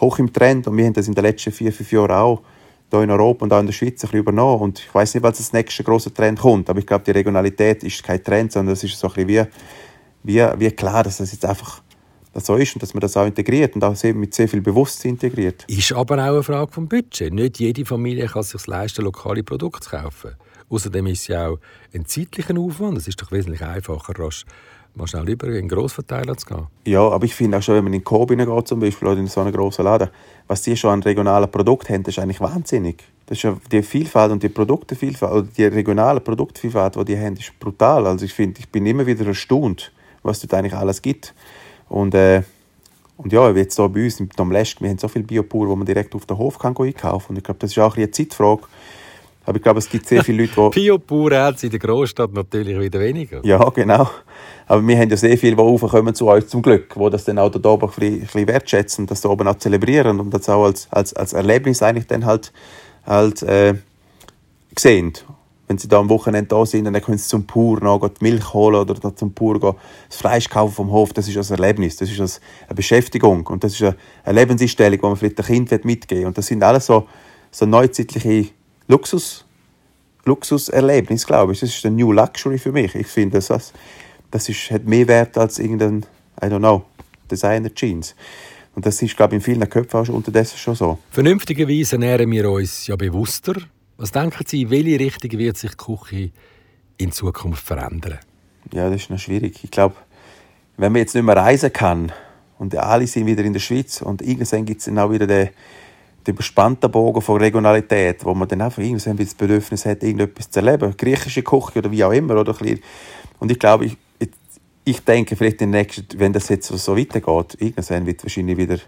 hoch 0.00 0.18
im 0.18 0.32
Trend 0.32 0.66
und 0.66 0.76
wir 0.76 0.84
haben 0.84 0.92
das 0.92 1.08
in 1.08 1.14
den 1.14 1.24
letzten 1.24 1.52
vier, 1.52 1.72
fünf 1.72 1.90
Jahren 1.92 2.10
auch 2.10 2.42
hier 2.90 3.02
in 3.02 3.10
Europa 3.10 3.44
und 3.44 3.52
auch 3.52 3.60
in 3.60 3.66
der 3.66 3.72
Schweiz 3.72 3.92
ein 3.92 4.00
bisschen 4.00 4.18
übernommen. 4.18 4.60
Und 4.60 4.80
ich 4.80 4.94
weiß 4.94 5.14
nicht, 5.14 5.22
was 5.22 5.38
das 5.38 5.52
nächste 5.52 5.82
große 5.82 6.12
Trend 6.12 6.40
kommt, 6.40 6.68
aber 6.68 6.78
ich 6.78 6.86
glaube, 6.86 7.04
die 7.04 7.12
Regionalität 7.12 7.82
ist 7.84 8.02
kein 8.02 8.22
Trend, 8.22 8.52
sondern 8.52 8.74
es 8.74 8.84
ist 8.84 8.98
so 8.98 9.08
ein 9.08 9.26
bisschen 9.26 9.48
wie, 10.24 10.34
wie, 10.38 10.46
wie 10.58 10.70
klar, 10.72 11.02
dass 11.02 11.16
das 11.16 11.32
jetzt 11.32 11.46
einfach 11.46 11.82
das 12.32 12.46
so 12.46 12.56
ist 12.56 12.74
und 12.74 12.82
dass 12.82 12.94
man 12.94 13.00
das 13.00 13.16
auch 13.16 13.26
integriert 13.26 13.74
und 13.74 13.84
auch 13.84 14.02
mit 14.14 14.34
sehr 14.34 14.48
viel 14.48 14.60
Bewusstsein 14.60 15.12
integriert. 15.12 15.64
Ist 15.68 15.92
aber 15.92 16.16
auch 16.16 16.34
eine 16.34 16.42
Frage 16.42 16.72
vom 16.72 16.88
Budget. 16.88 17.32
Nicht 17.32 17.58
jede 17.58 17.84
Familie 17.84 18.26
kann 18.26 18.42
sich 18.42 18.66
leisten, 18.66 19.02
lokale 19.02 19.42
Produkte 19.42 19.80
zu 19.80 19.90
kaufen. 19.90 20.32
Außerdem 20.68 21.06
ist 21.08 21.22
es 21.22 21.26
ja 21.28 21.48
auch 21.48 21.58
ein 21.92 22.06
zeitlicher 22.06 22.58
Aufwand. 22.58 22.96
Es 22.96 23.06
ist 23.06 23.20
doch 23.20 23.30
wesentlich 23.30 23.62
einfacher, 23.62 24.18
rasch 24.18 24.46
mal 24.94 25.06
schnell 25.06 25.28
über 25.28 25.46
in 25.48 25.56
einen 25.56 25.68
Grossverteiler 25.68 26.36
zu 26.36 26.46
gehen. 26.46 26.66
Ja, 26.86 27.00
aber 27.00 27.24
ich 27.24 27.34
finde 27.34 27.58
auch 27.58 27.62
schon, 27.62 27.76
wenn 27.76 27.84
man 27.84 27.92
in 27.92 28.00
den 28.00 28.04
Coop 28.04 28.28
geht 28.28 28.68
zum 28.68 28.80
Beispiel 28.80 29.08
oder 29.08 29.20
in 29.20 29.26
so 29.26 29.40
einen 29.40 29.52
grossen 29.52 29.84
Laden, 29.84 30.08
was 30.46 30.62
die 30.62 30.76
schon 30.76 30.90
an 30.90 31.02
regionalen 31.02 31.50
Produkten 31.50 31.94
haben, 31.94 32.02
das 32.02 32.16
ist 32.16 32.22
eigentlich 32.22 32.40
wahnsinnig. 32.40 33.02
Das 33.26 33.38
ist 33.38 33.44
ja 33.44 33.56
die 33.70 33.82
Vielfalt 33.82 34.32
und 34.32 34.42
die 34.42 34.48
Produktevielfalt, 34.48 35.32
oder 35.32 35.48
die 35.56 35.64
regionale 35.64 36.20
Produktvielfalt, 36.20 36.96
die 36.96 37.04
die 37.04 37.18
haben, 37.18 37.36
ist 37.36 37.58
brutal. 37.58 38.06
Also 38.06 38.24
ich 38.24 38.34
finde, 38.34 38.60
ich 38.60 38.68
bin 38.68 38.84
immer 38.84 39.06
wieder 39.06 39.26
erstaunt, 39.26 39.92
was 40.22 40.40
dort 40.40 40.54
eigentlich 40.54 40.74
alles 40.74 41.00
gibt. 41.00 41.34
Und, 41.92 42.14
äh, 42.14 42.42
und 43.18 43.32
ja, 43.32 43.50
jetzt 43.50 43.76
hier 43.76 43.88
bei 43.88 44.04
uns 44.04 44.18
im 44.18 44.30
Tom 44.30 44.50
Lesk, 44.50 44.80
wir 44.80 44.88
haben 44.88 44.98
so 44.98 45.08
viel 45.08 45.22
Biopur, 45.22 45.68
wo 45.68 45.76
man 45.76 45.86
direkt 45.86 46.14
auf 46.14 46.24
den 46.24 46.38
Hof 46.38 46.58
kann 46.58 46.74
einkaufen 46.76 46.94
kann. 46.96 47.20
Und 47.28 47.36
ich 47.36 47.44
glaube, 47.44 47.58
das 47.60 47.70
ist 47.70 47.78
auch 47.78 47.96
eine 47.96 48.10
Zeitfrage. 48.10 48.62
Aber 49.44 49.56
ich 49.56 49.62
glaube, 49.62 49.80
es 49.80 49.90
gibt 49.90 50.06
sehr 50.06 50.24
viele 50.24 50.44
Leute, 50.44 50.70
die... 50.74 50.80
Biopur 50.80 51.36
hat 51.36 51.56
es 51.56 51.64
in 51.64 51.70
der 51.70 51.80
Großstadt 51.80 52.32
natürlich 52.32 52.78
wieder 52.78 52.98
weniger. 53.00 53.44
Ja, 53.44 53.62
genau. 53.70 54.08
Aber 54.66 54.86
wir 54.86 54.96
haben 54.96 55.10
ja 55.10 55.16
sehr 55.16 55.36
viele, 55.36 55.56
die 55.56 55.60
raufkommen 55.60 56.14
zu 56.14 56.28
uns 56.28 56.48
zum 56.48 56.62
Glück, 56.62 56.94
die 56.94 57.10
das 57.10 57.24
dann 57.24 57.38
auch 57.38 57.50
dort 57.50 57.66
oben 57.66 57.88
ein 57.88 57.94
bisschen, 57.94 58.14
ein 58.14 58.20
bisschen 58.20 58.46
wertschätzen, 58.48 59.06
das 59.06 59.20
da 59.20 59.28
oben 59.28 59.46
auch 59.46 59.58
zelebrieren 59.58 60.18
und 60.20 60.30
das 60.30 60.48
auch 60.48 60.64
als, 60.64 60.88
als, 60.90 61.12
als 61.12 61.32
Erlebnis 61.32 61.82
eigentlich 61.82 62.06
dann 62.06 62.24
halt, 62.24 62.52
halt 63.04 63.42
äh, 63.42 63.74
sehen. 64.78 65.12
Wenn 65.72 65.78
sie 65.78 65.88
da 65.88 66.00
am 66.00 66.10
Wochenende 66.10 66.48
da 66.48 66.66
sind, 66.66 66.84
dann 66.84 67.00
können 67.00 67.16
sie 67.16 67.26
zum 67.26 67.46
Pur 67.46 67.80
noch 67.82 68.06
die 68.06 68.22
Milch 68.22 68.52
holen 68.52 68.76
oder 68.76 69.16
zum 69.16 69.32
Pur 69.32 69.58
gehen, 69.58 69.72
das 70.06 70.18
Fleisch 70.18 70.50
kaufen 70.50 70.74
vom 70.74 70.90
Hof. 70.90 71.14
Das 71.14 71.26
ist 71.26 71.34
ein 71.34 71.58
Erlebnis, 71.58 71.96
das 71.96 72.10
ist 72.10 72.20
eine 72.20 72.74
Beschäftigung 72.74 73.46
und 73.46 73.64
das 73.64 73.80
ist 73.80 73.82
eine 73.82 74.38
Lebenseinstellung, 74.38 74.98
die 74.98 75.06
man 75.06 75.16
vielleicht 75.16 75.38
dem 75.38 75.46
Kind 75.46 75.84
mitgeben 75.86 76.20
will. 76.20 76.26
Und 76.26 76.36
das 76.36 76.48
sind 76.48 76.62
alles 76.62 76.84
so, 76.84 77.08
so 77.50 77.64
neuzeitliche 77.64 78.50
Luxus, 78.86 79.46
Luxuserlebnis, 80.26 81.26
glaube 81.26 81.54
ich. 81.54 81.60
Das 81.60 81.70
ist 81.70 81.86
ein 81.86 81.96
New 81.96 82.12
Luxury 82.12 82.58
für 82.58 82.70
mich. 82.70 82.94
Ich 82.94 83.06
finde, 83.06 83.40
das, 83.40 83.72
das 84.30 84.48
ist, 84.50 84.70
hat 84.70 84.84
mehr 84.84 85.08
Wert 85.08 85.38
als 85.38 85.58
irgendein, 85.58 86.04
I 86.44 86.48
don't 86.48 86.58
know, 86.58 86.84
Designer 87.30 87.74
Jeans. 87.74 88.14
Und 88.74 88.84
das 88.84 89.00
ist, 89.00 89.16
glaube 89.16 89.36
ich, 89.36 89.38
in 89.38 89.54
vielen 89.54 89.70
Köpfen 89.70 90.00
auch 90.00 90.08
unterdessen 90.10 90.58
schon 90.58 90.74
so. 90.74 90.98
Vernünftigerweise 91.08 91.96
ernähren 91.96 92.30
wir 92.30 92.50
uns 92.50 92.86
ja 92.86 92.94
bewusster. 92.94 93.54
Was 94.02 94.10
denken 94.10 94.42
Sie, 94.48 94.62
in 94.62 94.70
welche 94.70 94.98
Richtung 94.98 95.30
wird 95.38 95.56
sich 95.56 95.70
die 95.70 95.76
Küche 95.76 96.30
in 96.98 97.12
Zukunft 97.12 97.64
verändern? 97.64 98.18
Ja, 98.72 98.90
das 98.90 99.02
ist 99.02 99.10
noch 99.10 99.18
schwierig. 99.20 99.62
Ich 99.62 99.70
glaube, 99.70 99.94
wenn 100.76 100.90
man 100.90 101.02
jetzt 101.02 101.14
nicht 101.14 101.22
mehr 101.22 101.36
reisen 101.36 101.72
kann 101.72 102.10
und 102.58 102.76
alle 102.76 103.06
sind 103.06 103.26
wieder 103.26 103.44
in 103.44 103.52
der 103.52 103.60
Schweiz 103.60 104.02
und 104.02 104.20
irgendwann 104.20 104.64
gibt 104.64 104.80
es 104.80 104.86
dann 104.86 104.98
auch 104.98 105.12
wieder 105.12 105.28
den, 105.28 105.50
den 106.26 106.34
überspannten 106.34 106.90
Bogen 106.90 107.22
von 107.22 107.40
Regionalität, 107.40 108.24
wo 108.24 108.34
man 108.34 108.48
dann 108.48 108.62
einfach 108.62 108.82
irgendwann 108.82 109.18
das 109.18 109.34
Bedürfnis 109.34 109.86
hat, 109.86 110.02
irgendetwas 110.02 110.50
zu 110.50 110.58
erleben. 110.58 110.96
Griechische 110.96 111.44
Küche 111.44 111.78
oder 111.78 111.92
wie 111.92 112.02
auch 112.02 112.10
immer. 112.10 112.40
Oder 112.40 112.56
und 113.38 113.52
ich 113.52 113.58
glaube, 113.60 113.84
ich, 113.84 113.96
ich 114.82 115.04
denke, 115.04 115.36
vielleicht 115.36 115.62
in 115.62 115.70
nächsten, 115.70 116.18
wenn 116.18 116.32
das 116.32 116.48
jetzt 116.48 116.66
so 116.66 116.96
weitergeht, 116.98 117.56
irgendwann 117.60 118.06
wird 118.06 118.24
wahrscheinlich 118.24 118.56
wieder 118.56 118.78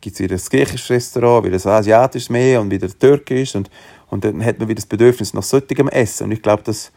gibt 0.00 0.14
es 0.14 0.20
wieder 0.20 0.36
ein 0.36 0.40
griechisches 0.40 0.90
Restaurant, 0.90 1.44
wieder 1.44 1.56
ein 1.56 1.78
asiatisches 1.78 2.30
mehr 2.30 2.60
und 2.60 2.70
wieder 2.70 2.88
türkisch 2.88 3.54
und, 3.54 3.70
und 4.10 4.24
dann 4.24 4.44
hat 4.44 4.58
man 4.58 4.68
wieder 4.68 4.76
das 4.76 4.86
Bedürfnis 4.86 5.34
nach 5.34 5.42
solchem 5.42 5.88
Essen. 5.88 6.24
Und 6.24 6.32
ich 6.32 6.42
glaube, 6.42 6.62
das 6.64 6.92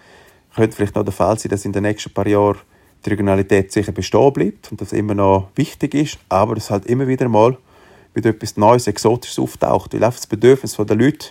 könnte 0.56 0.76
vielleicht 0.76 0.95
noch 0.95 1.04
der 1.04 1.13
Fall 1.13 1.38
sein, 1.38 1.49
dass 1.49 1.65
in 1.65 1.71
den 1.71 1.84
nächsten 1.84 2.13
paar 2.13 2.28
Jahren 2.28 2.58
die 3.06 3.10
Regionalität 3.10 3.71
sicher 3.71 3.91
bestehen 3.91 4.34
bleibt 4.34 4.71
und 4.71 4.82
das 4.82 4.93
immer 4.93 5.13
noch 5.13 5.49
wichtig 5.56 5.93
ist, 5.93 6.17
aber 6.30 6.56
dass 6.56 6.69
halt 6.69 6.86
immer 6.86 7.08
wieder 7.08 7.28
mal 7.28 7.58
wieder 8.13 8.30
etwas 8.30 8.58
Neues, 8.58 8.88
Exotisches 8.88 9.39
auftaucht, 9.39 9.93
weil 9.93 10.04
einfach 10.04 10.19
das 10.19 10.28
Bedürfnis 10.28 10.76
der 10.78 10.95
Leute 10.95 11.30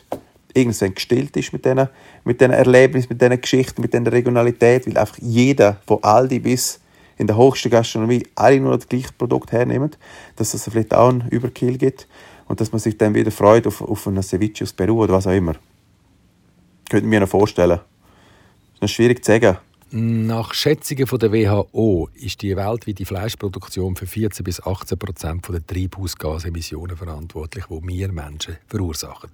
irgendwann 0.55 0.95
gestillt 0.95 1.37
ist 1.37 1.53
mit 1.53 1.65
diesen, 1.65 1.89
mit 2.25 2.43
Erlebnissen, 2.43 3.09
mit 3.11 3.23
diesen 3.23 3.41
Geschichten, 3.41 3.81
mit 3.81 3.95
dieser 3.95 4.13
Regionalität, 4.13 4.87
weil 4.87 4.99
einfach 4.99 5.17
jeder, 5.21 5.81
von 5.87 6.03
Aldi 6.03 6.41
bis 6.41 6.81
in 7.19 7.27
der 7.27 7.37
höchsten 7.37 7.71
Gastronomie 7.71 8.27
alle 8.35 8.61
nur 8.61 8.77
das 8.77 8.89
gleiche 8.89 9.13
Produkt 9.17 9.53
hernehmen, 9.53 9.91
dass 10.37 10.55
es 10.55 10.65
vielleicht 10.65 10.93
auch 10.93 11.09
einen 11.09 11.29
Überkill 11.29 11.79
gibt 11.79 12.07
und 12.49 12.61
dass 12.61 12.73
man 12.73 12.81
sich 12.81 12.99
dann 12.99 13.15
wieder 13.15 13.31
freut 13.31 13.67
auf, 13.67 13.81
auf 13.81 14.07
einen 14.07 14.23
Ceviche 14.23 14.65
aus 14.65 14.73
Peru 14.73 15.03
oder 15.03 15.15
was 15.15 15.27
auch 15.27 15.33
immer. 15.33 15.55
Könnte 16.93 17.09
mir 17.09 17.21
noch 17.21 17.29
vorstellen. 17.29 17.79
Das 17.79 18.75
ist 18.75 18.83
noch 18.83 18.89
schwierig 18.91 19.25
zu 19.25 19.33
sagen. 19.33 19.57
Nach 19.93 20.53
Schätzungen 20.53 21.07
von 21.07 21.19
der 21.19 21.33
WHO 21.33 22.11
ist 22.13 22.43
die 22.43 22.55
weltweite 22.55 23.07
Fleischproduktion 23.07 23.97
für 23.97 24.07
14 24.07 24.45
bis 24.45 24.63
18 24.63 24.99
Prozent 24.99 25.49
der 25.49 25.67
Treibhausgasemissionen 25.67 26.95
verantwortlich, 26.95 27.65
die 27.71 27.89
wir 27.89 28.13
Menschen 28.13 28.59
verursachen. 28.67 29.31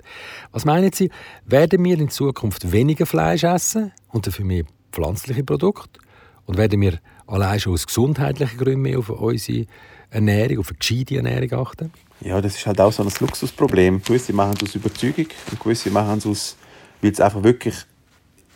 Was 0.53 0.66
meinen 0.66 0.92
Sie, 0.92 1.11
werden 1.47 1.85
wir 1.85 1.99
in 1.99 2.11
Zukunft 2.11 2.71
weniger 2.71 3.07
Fleisch 3.07 3.42
essen 3.42 3.90
und 4.11 4.29
dafür 4.29 4.44
mehr 4.44 4.62
pflanzliche 4.92 5.42
Produkte? 5.42 5.99
Und 6.47 6.59
werden 6.59 6.81
wir 6.81 7.01
allein 7.27 7.59
schon 7.59 7.73
aus 7.73 7.88
gesundheitlichen 7.88 8.57
Gründen 8.57 8.83
mehr 8.83 9.01
auf 9.01 9.11
unsere 9.11 9.66
Ernährung, 10.11 10.61
auf 10.61 10.68
eine 10.68 10.79
gescheite 10.79 11.16
Ernährung 11.16 11.66
achten? 11.66 11.92
Ja, 12.21 12.40
das 12.40 12.55
ist 12.55 12.66
halt 12.68 12.81
auch 12.81 12.92
so 12.92 13.03
ein 13.03 13.11
Luxusproblem. 13.18 14.01
Gewisse 14.05 14.33
machen 14.33 14.55
es 14.59 14.62
aus 14.62 14.77
Überzeugung 14.77 15.27
und 15.51 15.59
gewisse 15.59 15.90
machen 15.90 16.18
es 16.18 16.27
aus, 16.27 16.57
weil 17.00 17.12
es 17.12 17.20
einfach 17.20 17.42
wirklich 17.42 17.76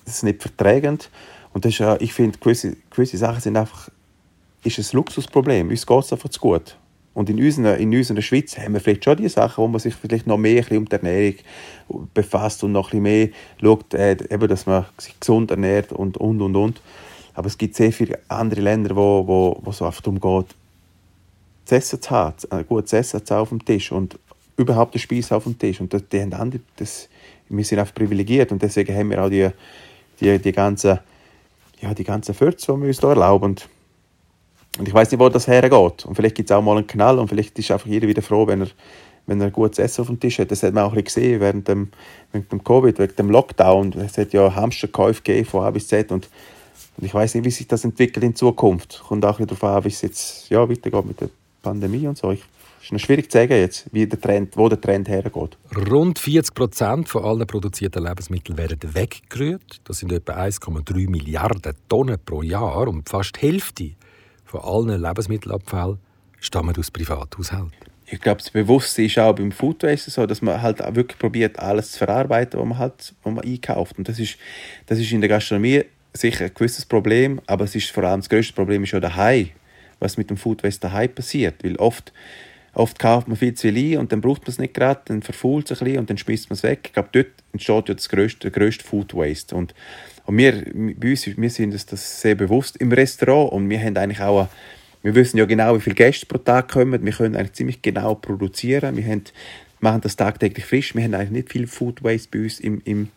das 0.05 0.23
nicht 0.23 0.43
vertragen. 0.43 0.99
Und 1.53 1.65
das 1.65 1.79
ist 1.79 2.01
ich 2.01 2.13
finde, 2.13 2.39
gewisse, 2.39 2.77
gewisse 2.91 3.17
Sachen 3.17 3.41
sind 3.41 3.57
einfach 3.57 3.89
ist 4.65 4.79
ein 4.79 4.97
Luxusproblem. 4.97 5.69
Uns 5.69 5.87
geht 5.87 6.05
es 6.05 6.13
einfach 6.13 6.29
zu 6.29 6.41
gut. 6.41 6.77
Und 7.15 7.29
in 7.29 7.43
unserer, 7.43 7.77
in 7.77 7.95
unserer 7.95 8.23
Schweiz 8.23 8.57
haben 8.57 8.73
wir 8.73 8.81
vielleicht 8.81 9.05
schon 9.05 9.17
die 9.17 9.29
Sachen, 9.29 9.63
wo 9.63 9.69
man 9.69 9.81
sich 9.81 9.95
vielleicht 9.95 10.27
noch 10.27 10.39
mehr 10.39 10.65
um 10.71 10.89
die 10.89 10.93
Ernährung 10.93 11.35
befasst 12.15 12.65
und 12.65 12.73
noch 12.73 12.93
ein 12.93 13.03
bisschen 13.03 13.03
mehr 13.03 13.29
schaut, 13.61 13.93
äh, 13.95 14.13
eben, 14.13 14.49
dass 14.49 14.65
man 14.65 14.87
sich 14.97 15.19
gesund 15.21 15.51
ernährt 15.51 15.93
und, 15.93 16.17
und, 16.17 16.41
und, 16.41 16.57
und. 16.57 16.81
Aber 17.35 17.49
es 17.49 17.59
gibt 17.59 17.75
sehr 17.75 17.93
viele 17.93 18.19
andere 18.29 18.63
Länder, 18.63 18.97
wo, 18.97 19.27
wo, 19.27 19.61
wo 19.63 19.71
es 19.71 19.83
einfach 19.83 20.01
darum 20.01 20.21
geht, 20.21 20.55
zu 21.67 21.75
essen 21.75 22.01
zu 22.01 22.11
haben, 22.11 22.35
ein 22.51 22.67
gutes 22.67 22.93
Essen 22.93 23.25
zu 23.25 23.35
haben 23.35 23.43
auf 23.43 23.49
dem 23.51 23.65
Tisch 23.65 23.93
und 23.93 24.19
überhaupt 24.57 24.95
eine 24.95 25.01
Speise 25.01 25.37
auf 25.37 25.45
dem 25.45 25.59
Tisch. 25.59 25.81
Und 25.81 25.93
die 26.13 26.21
haben 26.21 26.33
andere, 26.33 26.63
das, 26.77 27.09
wir 27.57 27.65
sind 27.65 27.79
einfach 27.79 27.95
privilegiert 27.95 28.53
und 28.53 28.63
deswegen 28.63 28.97
haben 28.97 29.11
wir 29.11 29.23
auch 29.23 29.29
die, 29.29 29.49
die, 30.21 30.39
die 30.39 30.53
ganzen 30.53 30.99
ja, 31.81 31.95
die 31.95 32.05
Fürze, 32.05 32.73
die 32.73 32.81
wir 32.81 32.89
uns 32.89 33.01
hier 33.01 33.09
erlauben. 33.09 33.45
Und, 33.45 33.69
und 34.79 34.87
ich 34.87 34.95
weiß 34.95 35.11
nicht, 35.11 35.21
wo 35.21 35.29
das 35.29 35.49
hergeht. 35.49 36.07
Und 36.07 36.15
vielleicht 36.15 36.37
gibt 36.37 36.51
es 36.51 36.57
auch 36.57 36.63
mal 36.63 36.77
einen 36.77 36.87
Knall 36.87 37.19
und 37.19 37.29
vielleicht 37.29 37.59
ist 37.59 37.71
einfach 37.71 37.89
jeder 37.89 38.07
wieder 38.07 38.23
froh, 38.23 38.47
wenn 38.47 38.63
er, 38.63 38.69
wenn 39.27 39.41
er 39.41 39.51
gutes 39.51 39.81
Essen 39.81 40.03
auf 40.03 40.07
dem 40.07 40.21
Tisch 40.21 40.39
hat. 40.39 40.51
Das 40.51 40.63
hat 40.63 40.75
man 40.75 40.85
auch 40.85 40.95
ein 40.95 41.03
gesehen 41.03 41.41
während 41.41 41.67
dem, 41.67 41.91
während 42.31 42.53
dem 42.53 42.63
Covid, 42.63 42.99
während 42.99 43.19
dem 43.19 43.31
Lockdown. 43.31 43.95
Es 43.95 44.17
hat 44.17 44.33
ja 44.33 44.55
Hamsterkäufe 44.55 45.23
gegeben 45.23 45.47
von 45.47 45.65
A 45.65 45.71
bis 45.71 45.89
Z 45.89 46.13
und 46.13 46.29
und 46.97 47.07
ich 47.07 47.15
weiß 47.15 47.35
nicht, 47.35 47.45
wie 47.45 47.51
sich 47.51 47.67
das 47.67 47.85
entwickelt 47.85 48.25
in 48.25 48.35
Zukunft. 48.35 49.03
Kommt 49.07 49.25
auch 49.25 49.39
darauf 49.39 49.65
an, 49.65 49.85
wie 49.85 49.89
es 49.89 50.03
jetzt 50.03 50.49
ja, 50.51 50.69
weitergeht 50.69 51.05
mit 51.05 51.21
der 51.21 51.31
Pandemie 51.63 52.07
und 52.07 52.19
so. 52.19 52.33
Ich, 52.33 52.43
ist 52.85 52.93
noch 52.93 53.01
schwierig 53.01 53.31
zu 53.31 53.39
sagen 53.39 53.53
jetzt, 53.53 53.87
wie 53.93 54.07
der 54.07 54.21
Trend, 54.21 54.57
wo 54.57 54.69
der 54.69 54.81
Trend 54.81 55.09
hergeht. 55.09 55.57
Rund 55.89 56.19
40 56.19 56.55
Prozent 56.55 57.09
von 57.09 57.25
allen 57.25 57.47
produzierten 57.47 58.05
Lebensmitteln 58.05 58.59
werden 58.59 58.95
weggerührt. 58.95 59.81
Das 59.85 59.99
sind 59.99 60.13
etwa 60.13 60.35
1,3 60.35 61.09
Milliarden 61.09 61.75
Tonnen 61.89 62.19
pro 62.25 62.43
Jahr 62.43 62.89
und 62.89 63.09
fast 63.09 63.37
die 63.37 63.47
Hälfte 63.47 63.91
von 64.45 64.61
allen 64.61 65.01
Lebensmittelabfällen 65.01 65.99
stammen 66.41 66.77
aus 66.77 66.91
Privathaushalten. 66.91 67.73
Ich 68.07 68.21
glaube, 68.21 68.43
das 68.43 68.51
Bewusstsein 68.51 69.07
ist 69.07 69.19
auch 69.19 69.35
beim 69.35 69.53
Food 69.53 69.85
Waste 69.85 70.11
so, 70.11 70.27
dass 70.27 70.43
man 70.43 70.61
halt 70.61 70.85
auch 70.85 70.95
wirklich 70.95 71.19
probiert, 71.19 71.59
alles 71.59 71.93
zu 71.93 71.99
verarbeiten, 71.99 72.61
was 72.61 72.67
man, 72.67 72.79
halt, 72.79 73.15
was 73.23 73.33
man 73.33 73.45
einkauft. 73.45 73.97
Und 73.97 74.09
das 74.09 74.19
ist, 74.19 74.37
das 74.87 74.99
ist 74.99 75.13
in 75.13 75.21
der 75.21 75.29
Gastronomie 75.29 75.85
sicher 76.13 76.45
ein 76.45 76.53
gewisses 76.55 76.85
Problem, 76.85 77.41
aber 77.47 77.65
es 77.65 77.75
ist 77.75 77.91
vor 77.91 78.05
allem 78.05 78.21
das 78.21 78.29
größte 78.29 78.53
Problem 78.53 78.83
ist 78.83 78.93
ja 78.93 79.01
daheim, 79.01 79.51
was 79.99 80.19
mit 80.19 80.29
dem 80.29 80.37
Food 80.37 80.63
Waste 80.63 80.89
daheim 80.89 81.15
passiert, 81.15 81.65
weil 81.65 81.77
oft 81.77 82.13
oft 82.75 82.99
kauft 82.99 83.29
man 83.29 83.37
viel 83.37 83.55
zu 83.55 83.69
viel 83.69 83.95
ein 83.95 83.99
und 83.99 84.13
dann 84.13 84.21
braucht 84.21 84.43
man 84.43 84.51
es 84.51 84.59
nicht 84.59 84.75
gerade, 84.75 85.03
dann 85.07 85.23
verfault 85.23 85.71
es 85.71 85.81
ein 85.81 85.85
bisschen 85.85 86.01
und 86.01 86.11
dann 86.11 86.19
schmeißt 86.19 86.51
man 86.51 86.55
es 86.55 86.63
weg. 86.63 86.81
Ich 86.85 86.93
glaube, 86.93 87.09
dort 87.13 87.29
entsteht 87.53 87.89
ja 87.89 87.95
das 87.95 88.09
grösste, 88.09 88.51
der 88.51 88.51
grösste 88.51 88.85
Food 88.85 89.15
Waste 89.15 89.55
und, 89.55 89.75
und 90.25 90.39
wir, 90.39 90.65
bei 90.97 91.11
uns, 91.11 91.27
wir 91.27 91.51
sind 91.51 91.73
uns 91.73 91.87
das 91.87 92.21
sehr 92.21 92.35
bewusst 92.35 92.77
im 92.79 92.93
Restaurant 92.93 93.53
und 93.53 93.69
wir 93.69 93.81
haben 93.81 93.97
eigentlich 93.97 94.21
auch 94.21 94.41
eine, 94.41 94.49
wir 95.03 95.15
wissen 95.17 95.37
ja 95.37 95.45
genau, 95.45 95.77
wie 95.77 95.81
viele 95.81 95.97
Gäste 95.97 96.27
pro 96.27 96.39
Tag 96.39 96.71
kommen. 96.71 97.05
Wir 97.05 97.13
können 97.13 97.35
eigentlich 97.35 97.55
ziemlich 97.55 97.83
genau 97.83 98.15
produzieren. 98.15 98.97
Wir 98.97 99.05
haben, 99.05 99.25
machen 99.81 100.01
das 100.01 100.17
tagtäglich 100.17 100.65
frisch. 100.65 100.95
Wir 100.95 101.03
haben 101.03 101.15
eigentlich 101.15 101.31
nicht 101.31 101.51
viel 101.51 101.67
Food 101.67 102.05
Waste 102.05 102.29
bei 102.31 102.45
uns 102.45 102.61
im, 102.61 102.81
im, 102.85 103.09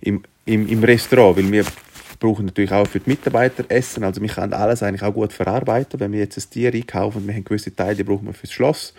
im, 0.00 0.22
im, 0.44 0.68
im 0.68 0.84
Restaurant, 0.84 1.36
weil 1.36 1.50
wir 1.50 1.64
brauchen 2.18 2.46
natürlich 2.46 2.72
auch 2.72 2.86
für 2.86 3.00
die 3.00 3.10
Mitarbeiter 3.10 3.64
Essen. 3.68 4.04
Also 4.04 4.20
wir 4.20 4.28
können 4.28 4.52
alles 4.52 4.82
eigentlich 4.82 5.02
auch 5.02 5.12
gut 5.12 5.32
verarbeiten. 5.32 6.00
Wenn 6.00 6.12
wir 6.12 6.20
jetzt 6.20 6.38
ein 6.38 6.50
Tier 6.50 6.72
einkaufen, 6.72 7.26
wir 7.26 7.34
haben 7.34 7.44
gewisse 7.44 7.74
Teile, 7.74 7.96
die 7.96 8.04
brauchen 8.04 8.26
wir 8.26 8.34
fürs 8.34 8.52
Schloss, 8.52 8.94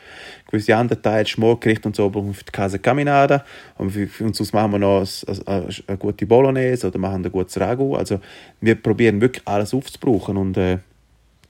gewisse 0.49 0.75
andere 0.75 1.01
Teile, 1.01 1.25
Schmorgericht 1.25 1.85
und 1.85 1.95
so, 1.95 2.09
brauchen 2.09 2.27
wir 2.27 2.33
für 2.33 2.43
die 2.43 2.51
Casa 2.51 2.77
Caminada. 2.77 3.45
Und 3.77 3.91
für, 3.91 4.07
für 4.07 4.25
uns 4.25 4.53
machen 4.53 4.71
wir 4.73 4.79
noch 4.79 5.07
eine, 5.45 5.67
eine, 5.87 5.97
gute 5.97 6.25
Bolognese 6.25 6.87
oder 6.87 6.99
machen 6.99 7.25
ein 7.25 7.31
gutes 7.31 7.59
Ragu. 7.59 7.95
Also 7.95 8.19
wir 8.61 8.75
probieren 8.75 9.21
wirklich 9.21 9.47
alles 9.47 9.73
aufzubrauchen 9.73 10.37
und, 10.37 10.57
äh, 10.57 10.79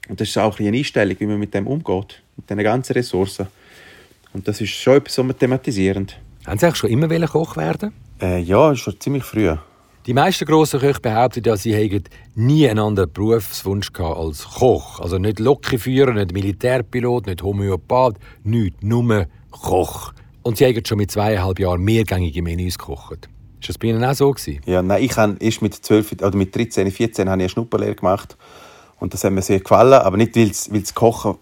und 0.08 0.20
das 0.20 0.28
ist 0.28 0.38
auch 0.38 0.58
eine 0.58 0.76
Einstellung, 0.76 1.16
wie 1.18 1.26
man 1.26 1.38
mit 1.38 1.52
dem 1.54 1.66
umgeht, 1.66 2.22
mit 2.36 2.48
diesen 2.48 2.62
ganzen 2.62 2.92
Ressourcen. 2.94 3.48
Und 4.32 4.46
das 4.46 4.60
ist 4.60 4.70
schon 4.70 4.96
etwas, 4.96 5.18
was 5.18 5.26
wir 5.26 5.38
thematisieren. 5.38 6.06
Haben 6.46 6.58
Sie 6.58 6.66
auch 6.66 6.76
schon 6.76 6.90
immer 6.90 7.26
Koch 7.26 7.56
werden 7.56 7.92
äh, 8.22 8.40
Ja, 8.40 8.74
schon 8.74 8.98
ziemlich 9.00 9.24
früh. 9.24 9.54
Die 10.06 10.14
meisten 10.14 10.46
grossen 10.46 10.80
Köche 10.80 11.00
behaupten 11.00 11.42
ja, 11.44 11.56
sie 11.56 11.74
hätten 11.74 12.04
nie 12.34 12.68
einen 12.68 12.78
anderen 12.78 13.12
Berufswunsch 13.12 13.90
als 13.98 14.44
Koch. 14.44 15.00
Also 15.00 15.18
nicht 15.18 15.38
Lokführer, 15.38 16.14
nicht 16.14 16.32
Militärpilot, 16.32 17.26
nicht 17.26 17.42
Homöopath, 17.42 18.16
nicht 18.42 18.82
nur 18.82 19.26
Koch. 19.50 20.12
Und 20.42 20.56
sie 20.56 20.64
haben 20.64 20.82
schon 20.86 20.98
mit 20.98 21.10
zweieinhalb 21.10 21.58
Jahren 21.58 21.82
mehrgängige 21.82 22.40
Menüs 22.42 22.78
gekocht. 22.78 23.28
Ist 23.60 23.68
das 23.68 23.78
bei 23.78 23.88
Ihnen 23.88 24.04
auch 24.04 24.14
so 24.14 24.30
gewesen? 24.30 24.60
Ja, 24.66 24.82
nein, 24.82 25.02
ich 25.02 25.16
habe 25.16 25.36
erst 25.40 25.62
mit 25.62 25.74
12 25.74 26.12
oder 26.12 26.36
mit 26.36 26.54
13, 26.54 26.90
14 26.90 27.28
habe 27.28 27.40
ich 27.40 27.44
eine 27.44 27.48
Schnupperlehre 27.48 27.96
gemacht 27.96 28.36
und 29.00 29.12
das 29.12 29.24
hat 29.24 29.32
mir 29.32 29.42
sehr 29.42 29.60
gefallen, 29.60 29.94
aber 29.94 30.16
nicht 30.16 30.36
weil 30.36 30.80
das 30.80 30.94
Kochen 30.94 31.36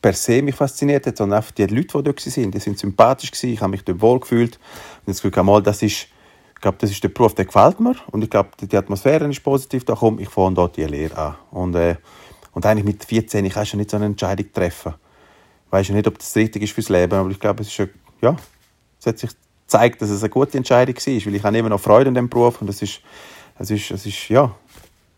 per 0.00 0.12
se 0.12 0.42
mich 0.42 0.54
fasziniert 0.54 1.06
hat, 1.06 1.16
sondern 1.16 1.38
einfach 1.38 1.52
die 1.52 1.66
Leute, 1.66 1.98
die 1.98 2.02
dort 2.04 2.26
waren. 2.26 2.50
Die 2.50 2.58
sind 2.58 2.78
sympathisch 2.78 3.30
gewesen, 3.30 3.52
ich 3.52 3.60
habe 3.60 3.70
mich 3.70 3.84
dort 3.84 4.00
wohl 4.00 4.20
gefühlt 4.20 4.58
und 5.06 5.08
das 5.08 5.22
Gefühl, 5.22 5.62
das 5.62 5.82
ist 5.82 6.08
ich 6.58 6.62
glaube, 6.62 6.78
das 6.80 6.90
ist 6.90 7.04
der 7.04 7.10
Beruf, 7.10 7.34
der 7.34 7.44
gefällt 7.44 7.78
mir. 7.78 7.94
Und 8.10 8.24
ich 8.24 8.30
glaube, 8.30 8.48
die 8.60 8.76
Atmosphäre 8.76 9.30
ist 9.30 9.44
positiv. 9.44 9.84
Da 9.84 9.94
komme 9.94 10.20
ich 10.20 10.28
fange 10.28 10.56
dort 10.56 10.76
die 10.76 10.82
Lehre 10.82 11.16
an. 11.16 11.36
Und, 11.52 11.76
äh, 11.76 11.94
und 12.52 12.66
eigentlich 12.66 12.84
mit 12.84 13.04
14 13.04 13.48
kannst 13.48 13.74
du 13.74 13.76
nicht 13.76 13.90
so 13.90 13.96
eine 13.96 14.06
Entscheidung 14.06 14.52
treffen. 14.52 14.94
Ich 15.66 15.72
weiß 15.72 15.90
nicht, 15.90 16.08
ob 16.08 16.18
das 16.18 16.34
richtig 16.34 16.64
ist 16.64 16.72
fürs 16.72 16.88
Leben, 16.88 17.14
aber 17.14 17.30
ich 17.30 17.38
glaube, 17.38 17.62
es 17.62 17.68
ist 17.68 17.78
ein, 17.78 17.90
ja, 18.20 18.34
es 18.98 19.06
hat 19.06 19.20
sich 19.20 19.30
gezeigt, 19.66 20.02
dass 20.02 20.10
es 20.10 20.20
eine 20.24 20.30
gute 20.30 20.58
Entscheidung 20.58 20.96
war, 20.96 21.26
weil 21.26 21.34
ich 21.36 21.44
habe 21.44 21.58
immer 21.58 21.68
noch 21.68 21.80
Freude 21.80 22.08
an 22.08 22.14
dem 22.14 22.28
Beruf 22.28 22.60
und 22.60 22.68
es 22.68 22.82
ist, 22.82 23.02
es 23.60 23.70
ist, 23.70 23.92
es 23.92 24.04
ist, 24.04 24.28
ja, 24.28 24.52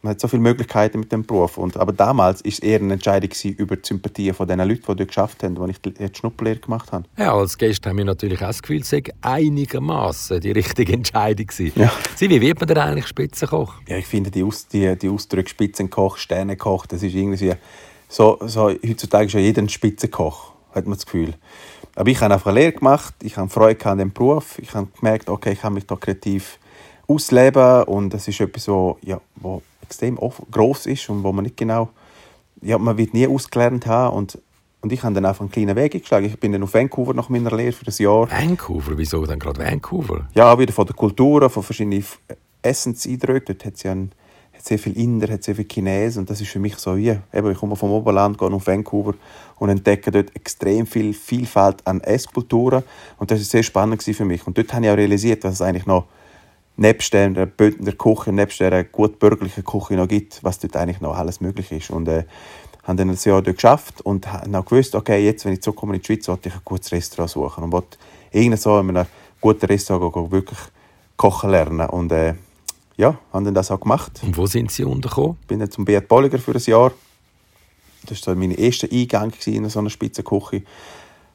man 0.02 0.12
hat 0.12 0.20
so 0.20 0.28
viele 0.28 0.42
Möglichkeiten 0.42 1.00
mit 1.00 1.12
dem 1.12 1.24
Beruf. 1.24 1.58
Und, 1.58 1.76
aber 1.76 1.92
damals 1.92 2.42
war 2.42 2.48
es 2.48 2.58
eher 2.58 2.80
eine 2.80 2.94
Entscheidung 2.94 3.30
über 3.56 3.76
die 3.76 3.86
Sympathie 3.86 4.32
von 4.32 4.48
den 4.48 4.58
Leuten, 4.58 4.80
die 4.80 4.96
dort 4.96 5.08
geschafft 5.08 5.42
haben, 5.42 5.58
als 5.58 5.70
ich 5.70 5.80
die 5.80 6.08
Schnupperlehre 6.16 6.58
gemacht 6.58 6.90
habe. 6.92 7.04
Ja, 7.18 7.34
als 7.34 7.58
Gäste 7.58 7.90
haben 7.90 7.98
wir 7.98 8.04
natürlich 8.06 8.40
auch 8.40 8.46
das 8.46 8.62
Gefühl, 8.62 8.80
es 8.80 8.90
sei 8.90 9.02
einigermaßen 9.20 10.40
die 10.40 10.52
richtige 10.52 10.94
Entscheidung 10.94 11.46
gewesen. 11.46 11.80
Ja. 11.80 11.92
Sie, 12.16 12.30
wie 12.30 12.40
wird 12.40 12.60
man 12.60 12.68
denn 12.68 12.78
eigentlich 12.78 13.08
Spitzenkoch? 13.08 13.74
Ja, 13.88 13.96
ich 13.96 14.06
finde 14.06 14.30
die, 14.30 14.42
Aus, 14.42 14.68
die, 14.68 14.96
die 14.96 15.08
Ausdrücke 15.08 15.50
Spitzenkoch, 15.50 16.16
Sternenkoch, 16.16 16.86
das 16.86 17.02
ist 17.02 17.14
irgendwie 17.14 17.52
so, 18.08 18.38
so 18.40 18.70
heutzutage 18.70 19.26
ist 19.26 19.34
ja 19.34 19.40
jeder 19.40 19.62
ein 19.62 19.68
Spitzenkoch, 19.68 20.52
hat 20.74 20.86
man 20.86 20.94
das 20.94 21.04
Gefühl. 21.04 21.34
Aber 21.94 22.08
ich 22.08 22.20
habe 22.20 22.32
einfach 22.32 22.50
eine 22.50 22.60
Lehre 22.60 22.72
gemacht, 22.72 23.14
ich 23.22 23.36
habe 23.36 23.50
Freude 23.50 23.84
an 23.86 23.98
dem 23.98 24.12
Beruf, 24.12 24.58
ich 24.58 24.74
habe 24.74 24.88
gemerkt, 24.98 25.28
okay, 25.28 25.52
ich 25.52 25.60
kann 25.60 25.74
mich 25.74 25.86
da 25.86 25.96
kreativ 25.96 26.58
ausleben 27.10 27.84
und 27.84 28.14
das 28.14 28.28
ist 28.28 28.40
etwas, 28.40 28.68
wo, 28.68 28.98
ja, 29.02 29.20
wo 29.36 29.62
extrem 29.82 30.16
groß 30.16 30.86
ist 30.86 31.08
und 31.10 31.24
wo 31.24 31.32
man 31.32 31.44
nicht 31.44 31.56
genau, 31.56 31.88
ja, 32.62 32.78
man 32.78 32.96
wird 32.96 33.14
nie 33.14 33.26
ausgelernt 33.26 33.86
haben 33.86 34.16
und 34.16 34.38
und 34.82 34.92
ich 34.92 35.02
habe 35.02 35.14
dann 35.14 35.26
einfach 35.26 35.42
einen 35.42 35.50
kleinen 35.50 35.76
Weg 35.76 35.94
eingeschlagen. 35.94 36.24
Ich 36.26 36.40
bin 36.40 36.52
dann 36.52 36.62
auf 36.62 36.72
Vancouver 36.72 37.12
nach 37.12 37.28
meiner 37.28 37.54
Lehre 37.54 37.72
für 37.72 37.86
ein 37.86 37.94
Jahr. 37.98 38.30
Vancouver? 38.30 38.96
Wieso 38.96 39.26
dann 39.26 39.38
gerade 39.38 39.60
Vancouver? 39.60 40.26
Ja, 40.34 40.58
wieder 40.58 40.72
von 40.72 40.86
der 40.86 40.96
Kultur, 40.96 41.50
von 41.50 41.62
verschiedenen 41.62 42.02
Essenseindrücken. 42.62 43.58
Dort 43.58 43.66
hat 43.66 43.74
es 43.74 43.82
ja 43.82 43.92
einen, 43.92 44.12
hat 44.54 44.64
sehr 44.64 44.78
viele 44.78 44.96
Inder, 44.96 45.30
hat 45.30 45.44
sehr 45.44 45.54
viele 45.54 45.68
Chinesen 45.70 46.20
und 46.20 46.30
das 46.30 46.40
ist 46.40 46.48
für 46.50 46.60
mich 46.60 46.76
so 46.76 46.96
wie, 46.96 47.10
eben, 47.10 47.50
ich 47.50 47.58
komme 47.58 47.76
vom 47.76 47.90
Oberland, 47.90 48.38
gehe 48.38 48.50
nach 48.50 48.66
Vancouver 48.66 49.14
und 49.58 49.68
entdecke 49.68 50.10
dort 50.10 50.34
extrem 50.34 50.86
viel 50.86 51.12
Vielfalt 51.12 51.86
an 51.86 52.00
Esskulturen 52.00 52.82
und 53.18 53.30
das 53.30 53.38
war 53.38 53.44
sehr 53.44 53.62
spannend 53.62 54.02
für 54.02 54.24
mich. 54.24 54.46
Und 54.46 54.56
dort 54.56 54.72
habe 54.72 54.86
ich 54.86 54.90
auch 54.90 54.96
realisiert, 54.96 55.44
dass 55.44 55.54
es 55.54 55.62
eigentlich 55.62 55.84
noch 55.84 56.06
nebst 56.80 57.12
der, 57.12 57.28
der 57.30 57.92
Küche, 57.92 58.32
nebst 58.32 58.58
der 58.58 58.84
gut 58.84 59.18
bürgerlichen 59.18 59.64
Küche 59.64 59.94
noch 59.94 60.08
gibt, 60.08 60.42
was 60.42 60.58
dort 60.58 60.76
eigentlich 60.76 61.00
noch 61.00 61.16
alles 61.16 61.40
möglich 61.40 61.70
ist. 61.70 61.90
Und 61.90 62.08
äh, 62.08 62.24
haben 62.84 62.96
dann 62.96 63.10
ein 63.10 63.18
Jahr 63.22 63.42
dort 63.42 63.56
geschafft 63.56 64.00
und 64.00 64.32
haben 64.32 64.54
auch 64.54 64.64
gewusst, 64.64 64.94
okay, 64.94 65.24
jetzt, 65.24 65.44
wenn 65.44 65.52
ich 65.52 65.62
zurückkomme 65.62 65.94
in 65.94 66.00
die 66.00 66.06
Schweiz, 66.06 66.24
sollte 66.24 66.48
ich 66.48 66.54
ein 66.54 66.62
gutes 66.64 66.90
Restaurant 66.90 67.30
suchen 67.30 67.64
und 67.64 67.72
wollte 67.72 67.98
irgendwie 68.32 68.56
so 68.56 68.78
in 68.80 68.96
einem 68.96 69.06
guten 69.40 69.66
Restaurant 69.66 70.32
wirklich 70.32 70.58
kochen 71.16 71.50
lernen. 71.50 71.88
Und 71.90 72.12
äh, 72.12 72.34
ja, 72.96 73.18
haben 73.32 73.44
dann 73.44 73.54
das 73.54 73.70
auch 73.70 73.80
gemacht. 73.80 74.20
Und 74.22 74.36
wo 74.38 74.46
sind 74.46 74.72
Sie 74.72 74.84
untergekommen? 74.84 75.36
Ich 75.42 75.46
bin 75.48 75.58
dann 75.58 75.70
zum 75.70 75.84
Beat 75.84 76.08
Bolliger 76.08 76.38
für 76.38 76.54
ein 76.54 76.62
Jahr. 76.62 76.92
Das 78.06 78.26
war 78.26 78.34
so 78.34 78.40
mein 78.40 78.52
erster 78.52 78.88
Eingang 78.90 79.32
in 79.44 79.68
so 79.68 79.80
einer 79.80 79.90
Spitzenküche 79.90 80.62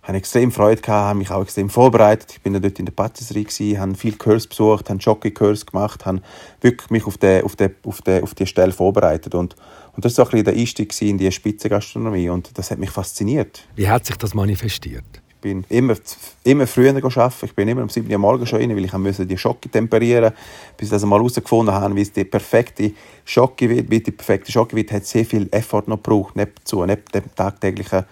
habe 0.08 0.18
extrem 0.18 0.52
Freude 0.52 0.82
gehabt, 0.82 1.10
habe 1.10 1.20
mich 1.20 1.32
auch 1.32 1.42
extrem 1.42 1.70
vorbereitet. 1.70 2.32
Ich 2.32 2.42
bin 2.42 2.54
dann 2.54 2.62
dort 2.62 2.80
in 2.80 2.86
der 2.86 2.94
Patisserie 2.94 3.44
gewesen, 3.44 3.80
habe 3.80 3.96
viel 3.96 4.16
Kurs 4.16 4.48
besucht, 4.48 4.90
habe 4.90 5.00
Jockey-Kurs 5.00 5.66
gemacht, 5.66 6.06
habe 6.06 6.22
wirklich 6.62 6.90
mich 6.90 7.06
auf 7.06 7.18
die, 7.18 7.42
auf 7.44 7.56
die, 7.56 7.70
auf 7.84 8.02
die, 8.02 8.22
auf 8.22 8.36
die 8.36 8.46
Stelle 8.46 8.72
vorbereitet 8.72 9.36
und 9.36 9.56
und 9.96 10.04
das 10.04 10.18
war 10.18 10.26
so 10.26 10.30
ein 10.30 10.32
bisschen 10.32 10.46
der 10.46 10.54
Einstieg 10.56 11.02
in 11.02 11.18
die 11.18 11.32
Spitzengastronomie 11.32 12.30
und 12.30 12.58
das 12.58 12.70
hat 12.70 12.80
mich 12.80 12.90
fasziniert. 12.90 13.64
Wie 13.76 13.88
hat 13.88 14.06
sich 14.06 14.18
das 14.18 14.34
manifestiert? 14.34 15.06
Ich 15.30 15.36
bin 15.38 15.64
immer, 15.70 15.96
immer 16.44 16.68
früher 16.68 16.94
arbeiten. 16.96 17.46
Ich 17.46 17.56
bin 17.56 17.68
immer 17.68 17.84
um 17.84 17.90
7 17.90 18.12
Uhr 18.12 18.18
morgens 18.18 18.50
schon 18.50 18.60
rein, 18.60 18.76
weil 18.76 18.84
ich 18.84 18.94
musste 18.94 19.26
die 19.26 19.38
Schocke 19.38 19.70
temperieren 19.70 20.34
bis 20.76 20.88
ich 20.88 20.92
das 20.92 21.06
mal 21.06 21.18
herausgefunden 21.18 21.74
habe, 21.74 21.96
wie 21.96 22.02
es 22.02 22.12
die 22.12 22.26
perfekte 22.26 22.94
Schocke 23.24 23.70
wird. 23.70 23.90
Wie 23.90 24.00
die 24.00 24.12
perfekte 24.12 24.52
Schocke 24.52 24.76
wird, 24.76 24.92
hat 24.92 25.06
sehr 25.06 25.24
viel 25.24 25.48
Effort 25.52 25.84
noch 25.88 25.98
gebraucht, 25.98 26.36
neben, 26.36 26.52
neben 26.72 27.04
dem 27.14 27.36
tagtäglichen 27.36 28.06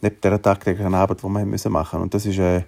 neben 0.00 0.20
der 0.20 0.40
tagtäglichen 0.40 0.94
Arbeit, 0.94 1.18
die 1.20 1.24
wir 1.24 1.30
machen 1.30 1.50
müssen. 1.50 1.74
Und 1.74 2.14
das 2.14 2.26
ist, 2.26 2.38
äh, 2.38 2.62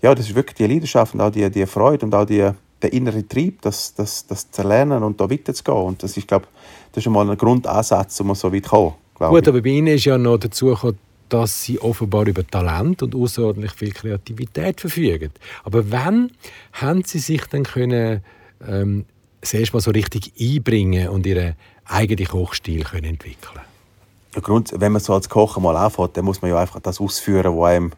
ja, 0.00 0.14
das 0.14 0.28
ist 0.28 0.34
wirklich 0.34 0.56
die 0.56 0.66
Leidenschaft 0.66 1.14
und 1.14 1.20
auch 1.20 1.30
die, 1.30 1.48
die 1.50 1.66
Freude 1.66 2.06
und 2.06 2.14
auch 2.14 2.24
die, 2.24 2.50
der 2.82 2.92
innere 2.92 3.26
Trieb, 3.26 3.62
das, 3.62 3.94
das, 3.94 4.26
das 4.26 4.50
zu 4.50 4.62
lernen 4.62 5.02
und 5.02 5.20
da 5.20 5.30
weiterzugehen. 5.30 5.78
Und 5.78 6.02
das 6.02 6.16
ist, 6.16 6.26
glaube 6.26 6.46
das 6.92 7.02
ist 7.02 7.06
einmal 7.06 7.30
ein 7.30 7.38
Grundansatz, 7.38 8.20
um 8.20 8.34
so 8.34 8.52
weit 8.52 8.64
zu 8.64 8.70
kommen. 8.70 8.94
Gut, 9.30 9.48
aber 9.48 9.62
bei 9.62 9.70
Ihnen 9.70 9.86
ist 9.88 10.04
ja 10.04 10.18
noch 10.18 10.38
dazu 10.38 10.66
gekommen, 10.66 10.98
dass 11.28 11.62
Sie 11.62 11.80
offenbar 11.80 12.26
über 12.26 12.46
Talent 12.46 13.02
und 13.02 13.14
außerordentlich 13.14 13.72
viel 13.72 13.92
Kreativität 13.92 14.80
verfügen. 14.80 15.30
Aber 15.64 15.90
wann 15.90 16.32
haben 16.72 17.02
Sie 17.04 17.18
sich 17.18 17.46
dann 17.46 17.62
können, 17.62 18.22
ähm, 18.66 19.06
das 19.40 19.54
erste 19.54 19.76
Mal 19.76 19.80
so 19.80 19.90
richtig 19.92 20.32
einbringen 20.38 21.08
und 21.08 21.24
Ihren 21.26 21.54
eigenen 21.86 22.26
Kochstil 22.26 22.84
können 22.84 23.04
entwickeln 23.04 23.62
Grund, 24.40 24.72
wenn 24.74 24.92
man 24.92 25.02
so 25.02 25.12
als 25.12 25.28
Koch 25.28 25.58
mal 25.58 25.76
anfängt, 25.76 26.16
dann 26.16 26.24
muss 26.24 26.40
man 26.40 26.50
ja 26.50 26.58
einfach 26.58 26.80
das 26.80 27.00
ausführen, 27.00 27.56
was 27.56 27.70
einem, 27.70 27.92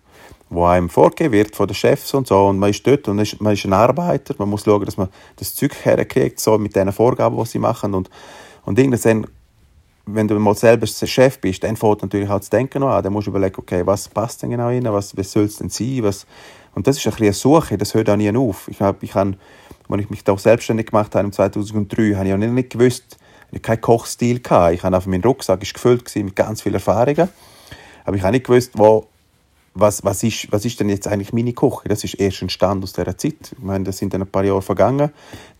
was 0.51 0.70
einem 0.70 0.88
vorgegeben 0.88 1.33
wird 1.33 1.55
von 1.55 1.68
den 1.68 1.75
Chefs 1.75 2.12
und 2.14 2.27
so. 2.27 2.47
Und 2.47 2.59
man 2.59 2.70
ist 2.70 2.85
dort 2.87 3.07
und 3.07 3.20
ist, 3.20 3.40
man 3.40 3.53
ist 3.53 3.64
ein 3.64 3.73
Arbeiter. 3.73 4.35
Man 4.38 4.49
muss 4.49 4.64
schauen, 4.64 4.85
dass 4.85 4.97
man 4.97 5.09
das 5.37 5.55
Zeug 5.55 5.75
herkriegt, 5.85 6.40
so 6.40 6.59
mit 6.59 6.75
den 6.75 6.90
Vorgaben, 6.92 7.37
die 7.37 7.47
sie 7.47 7.59
machen. 7.59 7.94
Und, 7.94 8.11
und 8.64 8.79
irgendwann, 8.79 9.27
wenn 10.07 10.29
du 10.29 10.38
mal 10.38 10.55
selber 10.57 10.87
Chef 10.87 11.38
bist, 11.38 11.62
dann 11.62 11.77
fängt 11.77 12.03
natürlich 12.03 12.29
auch 12.29 12.38
das 12.38 12.51
Denken 12.51 12.83
an. 12.83 13.03
Dann 13.03 13.12
musst 13.12 13.29
du 13.29 13.31
überlegen, 13.31 13.57
okay, 13.59 13.87
was 13.87 14.09
passt 14.09 14.42
denn 14.42 14.51
genau 14.51 14.66
rein, 14.66 14.85
was, 14.85 15.16
was 15.16 15.31
soll 15.31 15.44
es 15.44 15.57
denn 15.57 15.70
sein, 15.70 16.03
was... 16.03 16.27
Und 16.75 16.88
das 16.88 16.97
ist 16.97 17.07
ein 17.07 17.11
bisschen 17.11 17.27
eine 17.27 17.33
Suche, 17.33 17.79
das 17.79 17.94
hört 17.94 18.11
auch 18.11 18.16
nie 18.16 18.37
auf. 18.37 18.66
Ich 18.66 18.81
habe, 18.81 18.99
ich 19.03 19.14
habe, 19.14 19.37
als 19.88 20.03
ich 20.03 20.11
mich 20.11 20.25
da 20.25 20.37
selbstständig 20.37 20.87
gemacht 20.88 21.14
habe, 21.14 21.27
im 21.27 21.33
2003, 21.33 22.14
habe 22.16 22.27
ich 22.27 22.35
auch 22.35 22.37
nicht 22.37 22.70
gewusst, 22.70 23.16
keinen 23.62 23.81
Kochstil. 23.81 24.40
Gehabt. 24.40 24.75
Ich 24.75 24.83
habe 24.83 24.97
einfach, 24.97 25.09
mein 25.09 25.23
Rucksack 25.23 25.62
ist 25.62 25.75
gefüllt 25.75 26.14
mit 26.17 26.37
ganz 26.37 26.62
vielen 26.62 26.75
Erfahrungen. 26.75 27.29
Aber 28.05 28.17
ich 28.17 28.23
habe 28.23 28.33
nicht 28.33 28.47
gewusst, 28.47 28.73
wo, 28.75 29.07
was, 29.75 30.05
was, 30.05 30.23
ist, 30.23 30.51
was 30.53 30.64
ist 30.64 30.79
denn 30.79 30.88
jetzt 30.88 31.09
eigentlich 31.09 31.33
meine 31.33 31.53
Küche? 31.53 31.88
Das 31.88 32.05
ist 32.05 32.14
erst 32.14 32.43
entstanden 32.43 32.85
aus 32.85 32.93
dieser 32.93 33.19
Zeit. 33.19 33.53
Ich 33.53 33.59
meine, 33.59 33.85
das 33.85 33.99
sind 33.99 34.14
dann 34.14 34.23
ein 34.23 34.29
paar 34.29 34.45
Jahre 34.45 34.62
vergangen. 34.62 35.11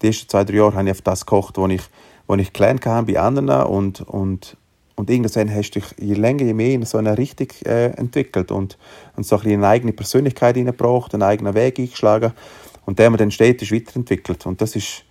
Die 0.01 0.07
ersten 0.07 0.29
zwei, 0.29 0.45
drei 0.45 0.57
Jahre 0.57 0.75
habe 0.75 0.85
ich 0.85 0.93
auf 0.93 1.03
das 1.03 1.27
gekocht, 1.27 1.59
was 1.59 1.71
ich, 1.71 1.83
was 2.27 2.39
ich 2.39 2.53
gelernt 2.53 2.87
habe 2.87 3.13
bei 3.13 3.19
anderen. 3.19 3.51
Und, 3.67 4.03
und, 4.03 4.57
und 4.95 5.11
irgendwann 5.11 5.53
hast 5.53 5.73
du 5.73 5.81
dich 5.81 5.91
je 5.99 6.15
länger, 6.15 6.45
je 6.45 6.55
mehr 6.55 6.73
in 6.75 6.85
so 6.85 6.99
eine 6.99 7.19
Richtung 7.19 7.49
äh, 7.65 7.87
entwickelt 7.87 8.53
und, 8.53 8.79
und 9.17 9.27
so 9.27 9.37
ein 9.37 9.51
eine 9.51 9.67
eigene 9.67 9.93
Persönlichkeit 9.93 10.57
hineingebracht, 10.57 11.13
einen 11.15 11.25
eigenen 11.25 11.55
Weg 11.55 11.79
eingeschlagen. 11.79 12.33
Und 12.87 12.99
der 12.99 13.11
man 13.11 13.19
dann 13.19 13.31
stetig 13.31 13.73
weiterentwickelt. 13.73 14.47
Und 14.47 14.61
das 14.61 14.77
ist, 14.77 15.05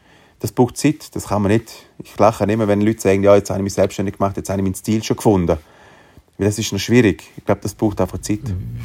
das 0.43 0.51
braucht 0.51 0.75
Zeit, 0.75 1.15
das 1.15 1.27
kann 1.27 1.41
man 1.41 1.53
nicht. 1.53 1.71
Ich 2.03 2.19
lache 2.19 2.43
immer, 2.43 2.67
wenn 2.67 2.81
Leute 2.81 2.99
sagen, 2.99 3.23
ja, 3.23 3.33
jetzt 3.33 3.49
habe 3.49 3.59
ich 3.59 3.63
mich 3.63 3.73
selbstständig 3.75 4.17
gemacht, 4.17 4.35
jetzt 4.35 4.49
habe 4.49 4.59
ich 4.59 4.63
meinen 4.63 4.75
Stil 4.75 5.01
schon 5.01 5.15
gefunden. 5.15 5.57
Weil 6.37 6.47
das 6.47 6.59
ist 6.59 6.73
noch 6.73 6.79
schwierig. 6.79 7.23
Ich 7.37 7.45
glaube, 7.45 7.61
das 7.61 7.73
braucht 7.73 8.01
einfach 8.01 8.17
Zeit. 8.17 8.41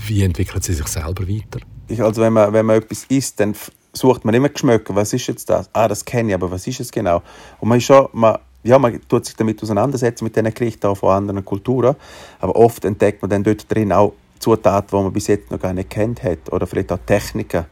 Wie 0.06 0.22
entwickelt 0.22 0.62
sie 0.62 0.72
sich 0.72 0.86
selber 0.86 1.26
weiter? 1.28 1.58
Ich, 1.88 2.00
also 2.00 2.22
wenn 2.22 2.32
man, 2.32 2.52
wenn 2.52 2.64
man 2.64 2.76
etwas 2.76 3.06
isst, 3.08 3.40
dann 3.40 3.56
sucht 3.92 4.24
man 4.24 4.36
immer 4.36 4.50
Geschmäcker. 4.50 4.94
Was 4.94 5.12
ist 5.12 5.26
jetzt 5.26 5.50
das? 5.50 5.68
Ah, 5.72 5.88
das 5.88 6.04
kenne 6.04 6.28
ich, 6.28 6.34
aber 6.36 6.48
was 6.48 6.64
ist 6.68 6.78
es 6.78 6.92
genau? 6.92 7.22
Und 7.58 7.70
man 7.70 7.78
ist 7.78 7.84
schon, 7.86 8.06
man, 8.12 8.38
ja, 8.62 8.78
man 8.78 9.00
tut 9.08 9.26
sich 9.26 9.34
damit 9.34 9.60
auseinandersetzen, 9.60 10.22
mit 10.22 10.36
diesen 10.36 10.54
Gerichten 10.54 10.94
von 10.94 11.10
anderen 11.10 11.44
Kulturen. 11.44 11.96
Aber 12.38 12.54
oft 12.54 12.84
entdeckt 12.84 13.20
man 13.20 13.30
dann 13.30 13.42
dort 13.42 13.68
drin 13.68 13.90
auch 13.90 14.12
Zutaten, 14.38 14.96
die 14.96 15.02
man 15.02 15.12
bis 15.12 15.26
jetzt 15.26 15.50
noch 15.50 15.58
gar 15.58 15.72
nicht 15.72 15.90
kennt 15.90 16.22
hat. 16.22 16.52
Oder 16.52 16.68
vielleicht 16.68 16.92
auch 16.92 17.00
Techniken 17.04 17.64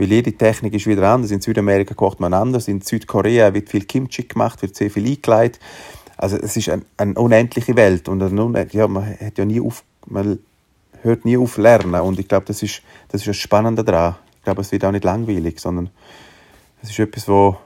Weil 0.00 0.12
jede 0.12 0.32
Technik 0.32 0.72
ist 0.72 0.86
wieder 0.86 1.06
anders. 1.12 1.30
In 1.30 1.42
Südamerika 1.42 1.92
kocht 1.92 2.20
man 2.20 2.32
anders. 2.32 2.68
In 2.68 2.80
Südkorea 2.80 3.52
wird 3.52 3.68
viel 3.68 3.84
Kimchi 3.84 4.22
gemacht, 4.22 4.62
wird 4.62 4.74
sehr 4.74 4.90
viel 4.90 5.06
eingeleitet. 5.06 5.60
Also 6.16 6.38
es 6.38 6.56
ist 6.56 6.70
ein, 6.70 6.86
eine 6.96 7.12
unendliche 7.16 7.76
Welt 7.76 8.08
und 8.08 8.22
eine, 8.22 8.66
ja, 8.72 8.88
man 8.88 9.04
hat 9.20 9.36
ja 9.36 9.44
nie 9.44 9.60
auf, 9.60 9.84
man 10.06 10.38
hört 11.02 11.26
nie 11.26 11.36
auf 11.36 11.58
lernen 11.58 12.00
und 12.00 12.18
ich 12.18 12.28
glaube, 12.28 12.46
das 12.46 12.62
ist, 12.62 12.80
das 13.08 13.20
ist 13.20 13.28
das 13.28 13.36
Spannende 13.36 13.84
daran. 13.84 14.14
Ich 14.38 14.44
glaube, 14.44 14.62
es 14.62 14.72
wird 14.72 14.86
auch 14.86 14.90
nicht 14.90 15.04
langweilig, 15.04 15.60
sondern 15.60 15.90
es 16.82 16.88
ist 16.88 16.98
etwas, 16.98 17.28
wo 17.28 17.58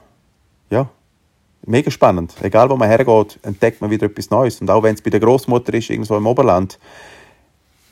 ja, 0.69 0.89
mega 1.65 1.89
spannend. 1.89 2.35
Egal, 2.41 2.69
wo 2.69 2.75
man 2.75 2.89
hergeht, 2.89 3.39
entdeckt 3.43 3.79
man 3.79 3.91
wieder 3.91 4.07
etwas 4.07 4.29
Neues. 4.29 4.59
Und 4.59 4.69
auch 4.69 4.83
wenn 4.83 4.95
es 4.95 5.01
bei 5.01 5.09
der 5.09 5.21
Großmutter 5.21 5.73
ist, 5.73 5.89
irgendwo 5.89 6.17
im 6.17 6.27
Oberland, 6.27 6.79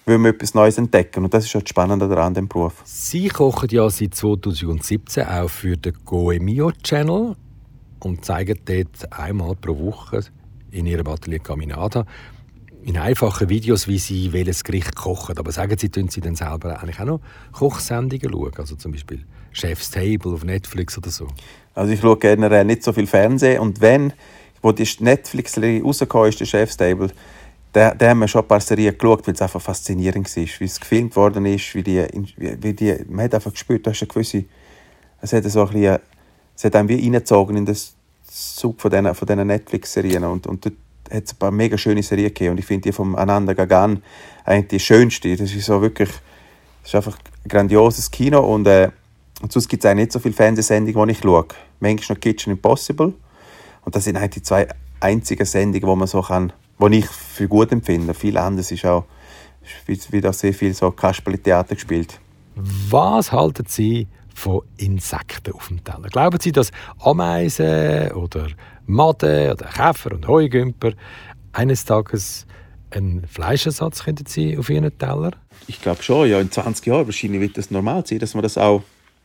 will 0.05 0.17
man 0.17 0.33
etwas 0.33 0.53
Neues 0.53 0.77
entdecken. 0.77 1.23
Und 1.23 1.33
das 1.33 1.45
ist 1.45 1.55
das 1.55 1.63
Spannende 1.67 2.07
daran, 2.07 2.33
dem 2.33 2.47
Beruf. 2.47 2.81
Sie 2.83 3.29
kochen 3.29 3.69
ja 3.69 3.89
seit 3.89 4.15
2017 4.15 5.25
auch 5.25 5.49
für 5.49 5.77
den 5.77 5.93
Goemio 6.05 6.71
Channel 6.83 7.35
und 7.99 8.25
zeigen 8.25 8.59
dort 8.65 9.13
einmal 9.13 9.55
pro 9.55 9.77
Woche 9.77 10.21
in 10.71 10.85
Ihrem 10.85 11.07
Atelier 11.07 11.39
Caminada 11.39 12.05
in 12.83 12.97
einfachen 12.97 13.47
Videos, 13.49 13.87
wie 13.87 13.97
Sie 13.97 14.33
welches 14.33 14.63
Gericht 14.63 14.95
kochen. 14.95 15.37
Aber 15.37 15.51
sagen 15.51 15.77
Sie, 15.77 15.89
tun 15.89 16.09
Sie 16.09 16.21
dann 16.21 16.35
selber 16.35 16.81
eigentlich 16.81 16.99
auch 16.99 17.05
noch 17.05 17.19
Kochsendungen 17.53 18.29
schauen? 18.29 18.51
Also 18.57 18.75
zum 18.75 18.91
Beispiel 18.91 19.23
Chef's 19.51 19.89
Table 19.89 20.33
auf 20.33 20.43
Netflix 20.43 20.97
oder 20.97 21.09
so? 21.09 21.27
Also 21.73 21.93
ich 21.93 22.01
schaue 22.01 22.17
generell 22.17 22.65
nicht 22.65 22.83
so 22.83 22.91
viel 22.91 23.07
Fernsehen. 23.07 23.59
Und 23.59 23.79
wenn, 23.79 24.13
wo 24.61 24.71
die 24.71 24.87
Netflix-Serie 24.99 25.81
rausgekommen 25.81 26.29
ist, 26.29 26.39
der 26.41 26.45
Chef's 26.45 26.75
Table, 26.75 27.09
da, 27.73 27.93
da 27.95 28.09
haben 28.09 28.19
wir 28.19 28.27
schon 28.27 28.41
ein 28.41 28.47
paar 28.47 28.59
Serien 28.59 28.95
geschaut, 28.97 29.25
weil 29.27 29.33
es 29.33 29.41
einfach 29.41 29.61
faszinierend 29.61 30.35
war, 30.35 30.43
wie 30.59 30.65
es 30.65 30.79
gefilmt 30.79 31.15
worden 31.15 31.45
ist, 31.47 31.73
wie 31.73 31.83
die, 31.83 32.05
wie 32.37 32.73
die, 32.73 32.95
man 33.09 33.25
hat 33.25 33.35
einfach 33.35 33.51
gespürt, 33.51 33.85
da 33.85 33.91
ist 33.91 34.01
eine 34.01 34.07
gewisse, 34.07 34.45
es 35.21 35.33
hat 35.33 35.43
so 35.45 35.65
ein 35.65 35.99
es 36.55 36.63
hat 36.63 36.75
einem 36.75 36.87
wie 36.87 37.01
reingezogen 37.01 37.57
in 37.57 37.65
das 37.65 37.95
Zug 38.23 38.79
von 38.79 38.91
diesen, 38.91 39.13
von 39.15 39.47
Netflix-Serien 39.47 40.23
und, 40.23 40.45
und 40.45 40.65
dort 40.65 40.75
hat 41.11 41.23
es 41.23 41.33
ein 41.33 41.37
paar 41.37 41.51
mega 41.51 41.77
schöne 41.77 42.03
Serien 42.03 42.27
gegeben 42.27 42.51
und 42.51 42.59
ich 42.59 42.65
finde 42.65 42.83
die 42.83 42.91
vom 42.91 43.15
Ananda 43.15 43.53
Gagan 43.53 44.03
eigentlich 44.45 44.67
die 44.67 44.79
schönste, 44.79 45.35
das 45.35 45.51
ist 45.51 45.65
so 45.65 45.81
wirklich, 45.81 46.09
das 46.09 46.89
ist 46.89 46.95
einfach 46.95 47.17
ein 47.17 47.49
grandioses 47.49 48.11
Kino 48.11 48.39
und, 48.39 48.67
äh, 48.67 48.91
und 49.41 49.51
sonst 49.51 49.67
gibt 49.67 49.83
es 49.83 49.89
eigentlich 49.89 50.05
nicht 50.05 50.11
so 50.13 50.19
viele 50.19 50.35
Fernsehsendungen, 50.35 51.07
die 51.07 51.13
ich 51.13 51.19
schaue. 51.19 51.47
Manchmal 51.79 52.15
noch 52.15 52.21
Kitchen 52.21 52.53
Impossible 52.53 53.13
und 53.83 53.95
das 53.95 54.03
sind 54.03 54.15
eigentlich 54.15 54.31
die 54.31 54.43
zwei 54.43 54.67
einzigen 54.99 55.45
Sendungen, 55.45 55.87
wo 55.87 55.95
man 55.95 56.07
so 56.07 56.21
kann 56.21 56.53
was 56.77 56.91
ich 56.91 57.05
für 57.05 57.47
gut 57.47 57.71
empfinde. 57.71 58.13
Viel 58.13 58.37
anders 58.37 58.71
ist 58.71 58.85
auch, 58.85 59.05
ist 59.87 60.11
wieder 60.11 60.33
sehr 60.33 60.53
viel 60.53 60.73
so 60.73 60.91
Kasperli-Theater 60.91 61.75
gespielt. 61.75 62.19
Was 62.55 63.31
halten 63.31 63.65
Sie 63.67 64.07
von 64.33 64.61
Insekten 64.77 65.53
auf 65.53 65.67
dem 65.67 65.83
Teller? 65.83 66.09
Glauben 66.09 66.39
Sie, 66.39 66.51
dass 66.51 66.71
Ameisen 66.99 68.11
oder 68.11 68.47
Maden 68.85 69.51
oder 69.51 69.65
Käfer 69.65 70.11
und 70.13 70.27
Heugümper 70.27 70.91
eines 71.51 71.85
Tages 71.85 72.45
einen 72.91 73.25
Fleischersatz 73.27 74.03
könnten 74.03 74.25
Sie 74.25 74.57
auf 74.57 74.69
Ihren 74.69 74.95
Teller? 74.97 75.31
Ich 75.67 75.81
glaube 75.81 76.03
schon, 76.03 76.29
ja, 76.29 76.39
in 76.39 76.51
20 76.51 76.85
Jahren 76.85 77.05
wahrscheinlich 77.05 77.41
wird 77.41 77.57
das 77.57 77.71
normal 77.71 78.05
sein, 78.05 78.19
dass 78.19 78.33
man 78.33 78.43
das 78.43 78.57
auch 78.57 78.83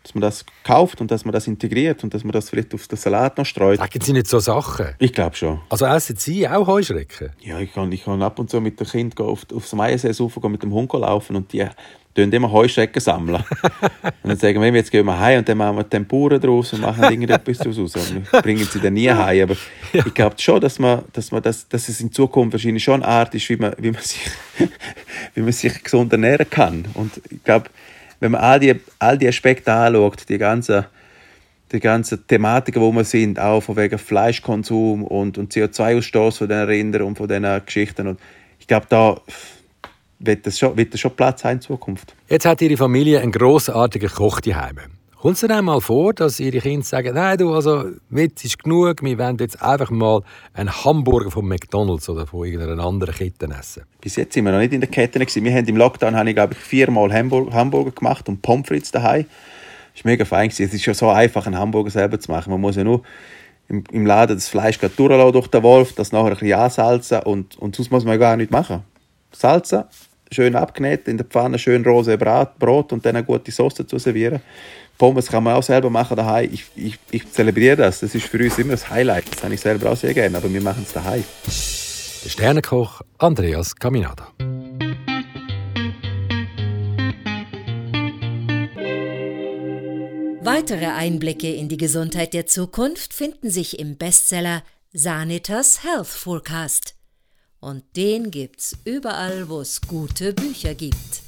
dass 0.08 0.14
man 0.14 0.22
das 0.22 0.46
kauft 0.64 1.02
und 1.02 1.10
dass 1.10 1.26
man 1.26 1.32
das 1.32 1.46
integriert 1.46 2.02
und 2.02 2.14
dass 2.14 2.24
man 2.24 2.32
das 2.32 2.48
vielleicht 2.48 2.72
auf 2.72 2.88
den 2.88 2.96
Salat 2.96 3.36
noch 3.36 3.44
streut. 3.44 3.78
Sagen 3.78 4.00
Sie 4.00 4.12
nicht 4.14 4.26
so 4.26 4.38
Sachen? 4.38 4.86
Ich 4.98 5.12
glaube 5.12 5.36
schon. 5.36 5.60
Also 5.68 5.84
essen 5.84 6.16
Sie 6.16 6.48
auch 6.48 6.66
Heuschrecken? 6.66 7.30
Ja, 7.40 7.58
ich 7.58 7.74
kann, 7.74 7.92
ich 7.92 8.04
kann 8.04 8.22
ab 8.22 8.38
und 8.38 8.48
zu 8.48 8.60
mit 8.60 8.80
dem 8.80 8.86
Kind 8.86 9.20
auf, 9.20 9.42
aufs 9.54 9.74
Maienseeufer 9.74 10.48
mit 10.48 10.62
dem 10.62 10.72
Hund 10.72 10.90
laufen 10.94 11.36
und 11.36 11.52
die 11.52 11.66
tun 12.14 12.32
immer 12.32 12.50
Heuschrecken 12.50 13.00
sammeln. 13.00 13.36
und 14.02 14.12
dann 14.30 14.38
sagen 14.38 14.62
wir, 14.62 14.72
jetzt 14.72 14.90
gehen 14.90 15.04
wir 15.04 15.18
heim 15.18 15.40
und 15.40 15.48
dann 15.48 15.58
machen 15.58 15.76
wir 15.76 15.88
Tempuren 15.88 16.40
draus 16.40 16.72
und 16.72 16.80
machen 16.80 17.04
irgendetwas 17.04 17.58
daraus 17.58 17.78
raus. 17.78 18.10
Und 18.10 18.42
bringen 18.42 18.64
sie 18.64 18.80
dann 18.80 18.94
nie 18.94 19.10
heim. 19.10 19.42
Aber 19.42 19.56
ja. 19.92 20.06
ich 20.06 20.14
glaube 20.14 20.36
schon, 20.38 20.58
dass, 20.58 20.78
man, 20.78 21.02
dass, 21.12 21.30
man 21.32 21.42
das, 21.42 21.68
dass 21.68 21.90
es 21.90 22.00
in 22.00 22.10
Zukunft 22.10 22.54
wahrscheinlich 22.54 22.82
schon 22.82 23.02
eine 23.02 23.12
Art 23.12 23.34
ist, 23.34 23.46
wie 23.50 23.56
man, 23.56 23.74
wie 23.78 23.90
man, 23.90 24.00
sich, 24.00 24.22
wie 25.34 25.42
man 25.42 25.52
sich 25.52 25.82
gesund 25.82 26.10
ernähren 26.12 26.48
kann. 26.48 26.86
Und 26.94 27.20
ich 27.30 27.44
glaube, 27.44 27.68
wenn 28.20 28.32
man 28.32 28.40
all 28.40 28.60
die, 28.60 28.74
all 28.98 29.18
die 29.18 29.28
Aspekte 29.28 29.72
anschaut, 29.72 30.28
die 30.28 30.38
ganzen 30.38 30.84
die 31.72 31.80
ganzen 31.80 32.26
Thematiken, 32.26 32.80
wo 32.80 32.92
wir 32.92 33.04
sind, 33.04 33.38
auch 33.38 33.60
von 33.60 33.76
wegen 33.76 33.98
Fleischkonsum 33.98 35.04
und, 35.04 35.38
und 35.38 35.52
CO2-Ausstoß 35.52 36.38
von 36.38 36.48
den 36.48 36.66
Rindern 36.66 37.02
und 37.02 37.18
von 37.18 37.28
diesen 37.28 37.64
Geschichten. 37.64 38.06
Und 38.06 38.20
ich 38.58 38.66
glaube, 38.66 38.86
da 38.88 39.20
wird 40.18 40.46
das, 40.46 40.58
schon, 40.58 40.76
wird 40.76 40.94
das 40.94 41.00
schon 41.00 41.14
Platz 41.14 41.44
haben 41.44 41.56
in 41.56 41.60
Zukunft. 41.60 42.14
Jetzt 42.28 42.46
hat 42.46 42.60
Ihre 42.62 42.76
Familie 42.76 43.20
einen 43.20 43.32
grossartigen 43.32 44.08
Koch 44.08 44.40
daheim. 44.40 44.78
Kommt 45.20 45.34
es 45.34 45.40
dann 45.40 45.64
mal 45.64 45.80
vor, 45.80 46.14
dass 46.14 46.38
Ihre 46.38 46.60
Kinder 46.60 46.86
sagen, 46.86 47.14
nein, 47.14 47.36
du, 47.38 47.52
also, 47.52 47.86
Witz 48.08 48.44
ist 48.44 48.62
genug, 48.62 49.02
wir 49.02 49.18
wollen 49.18 49.36
jetzt 49.40 49.60
einfach 49.60 49.90
mal 49.90 50.22
einen 50.54 50.72
Hamburger 50.84 51.32
von 51.32 51.44
McDonalds 51.44 52.08
oder 52.08 52.24
von 52.24 52.46
irgendeiner 52.46 52.84
anderen 52.84 53.12
Kette 53.12 53.46
essen? 53.46 53.82
Bis 54.00 54.14
jetzt 54.14 54.34
sind 54.34 54.44
wir 54.44 54.52
noch 54.52 54.60
nicht 54.60 54.72
in 54.72 54.80
der 54.80 54.88
Kette. 54.88 55.18
Gewesen. 55.18 55.42
Wir 55.42 55.52
haben 55.52 55.66
im 55.66 55.76
Lockdown 55.76 56.14
habe 56.14 56.28
ich, 56.28 56.36
glaube 56.36 56.54
ich, 56.54 56.60
viermal 56.60 57.12
Hamburger 57.12 57.90
gemacht 57.90 58.28
und 58.28 58.42
Pommes 58.42 58.68
frites 58.68 58.92
daheim. 58.92 59.26
Das 59.92 60.04
war 60.04 60.12
mega 60.12 60.24
fein. 60.24 60.50
Es 60.50 60.60
ist 60.60 60.84
schon 60.84 60.94
so 60.94 61.08
einfach, 61.08 61.46
einen 61.46 61.58
Hamburger 61.58 61.90
selber 61.90 62.20
zu 62.20 62.30
machen. 62.30 62.52
Man 62.52 62.60
muss 62.60 62.76
ja 62.76 62.84
nur 62.84 63.02
im, 63.68 63.82
im 63.90 64.06
Laden 64.06 64.36
das 64.36 64.46
Fleisch 64.46 64.78
durchlassen 64.78 65.32
durch 65.32 65.48
den 65.48 65.64
Wolf, 65.64 65.94
das 65.94 66.12
nachher 66.12 66.26
ein 66.26 66.32
bisschen 66.34 66.60
ansalzen 66.60 67.22
und, 67.24 67.58
und 67.58 67.74
sonst 67.74 67.90
muss 67.90 68.04
man 68.04 68.20
gar 68.20 68.36
nichts 68.36 68.52
machen. 68.52 68.84
Salzen, 69.32 69.82
schön 70.30 70.54
abgenäht, 70.54 71.08
in 71.08 71.16
der 71.16 71.26
Pfanne 71.26 71.58
schön 71.58 71.84
rose 71.84 72.16
Brot 72.16 72.92
und 72.92 73.04
dann 73.04 73.16
eine 73.16 73.24
gute 73.24 73.50
Sauce 73.50 73.74
dazu 73.74 73.98
servieren. 73.98 74.40
Pommes 74.98 75.28
kann 75.28 75.44
man 75.44 75.54
auch 75.54 75.62
selber 75.62 75.90
machen 75.90 76.16
daheim. 76.16 76.50
Ich, 76.52 76.64
ich, 76.74 76.98
ich 77.12 77.32
zelebriere 77.32 77.76
das. 77.76 78.00
Das 78.00 78.16
ist 78.16 78.26
für 78.26 78.38
uns 78.38 78.58
immer 78.58 78.72
das 78.72 78.90
Highlight. 78.90 79.32
Das 79.32 79.44
habe 79.44 79.54
ich 79.54 79.60
selber 79.60 79.92
auch 79.92 79.96
sehr 79.96 80.12
gerne, 80.12 80.36
aber 80.36 80.52
wir 80.52 80.60
machen 80.60 80.82
es 80.84 80.92
daheim. 80.92 81.22
Der 82.24 82.28
Sternenkoch 82.28 83.02
Andreas 83.16 83.76
Caminada. 83.76 84.26
Weitere 90.40 90.86
Einblicke 90.86 91.54
in 91.54 91.68
die 91.68 91.76
Gesundheit 91.76 92.34
der 92.34 92.46
Zukunft 92.46 93.14
finden 93.14 93.50
sich 93.50 93.78
im 93.78 93.96
Bestseller 93.96 94.64
Sanitas 94.92 95.84
Health 95.84 96.08
Forecast. 96.08 96.96
Und 97.60 97.84
den 97.96 98.30
gibt's 98.32 98.76
überall, 98.84 99.48
wo 99.48 99.60
es 99.60 99.80
gute 99.82 100.32
Bücher 100.32 100.74
gibt. 100.74 101.27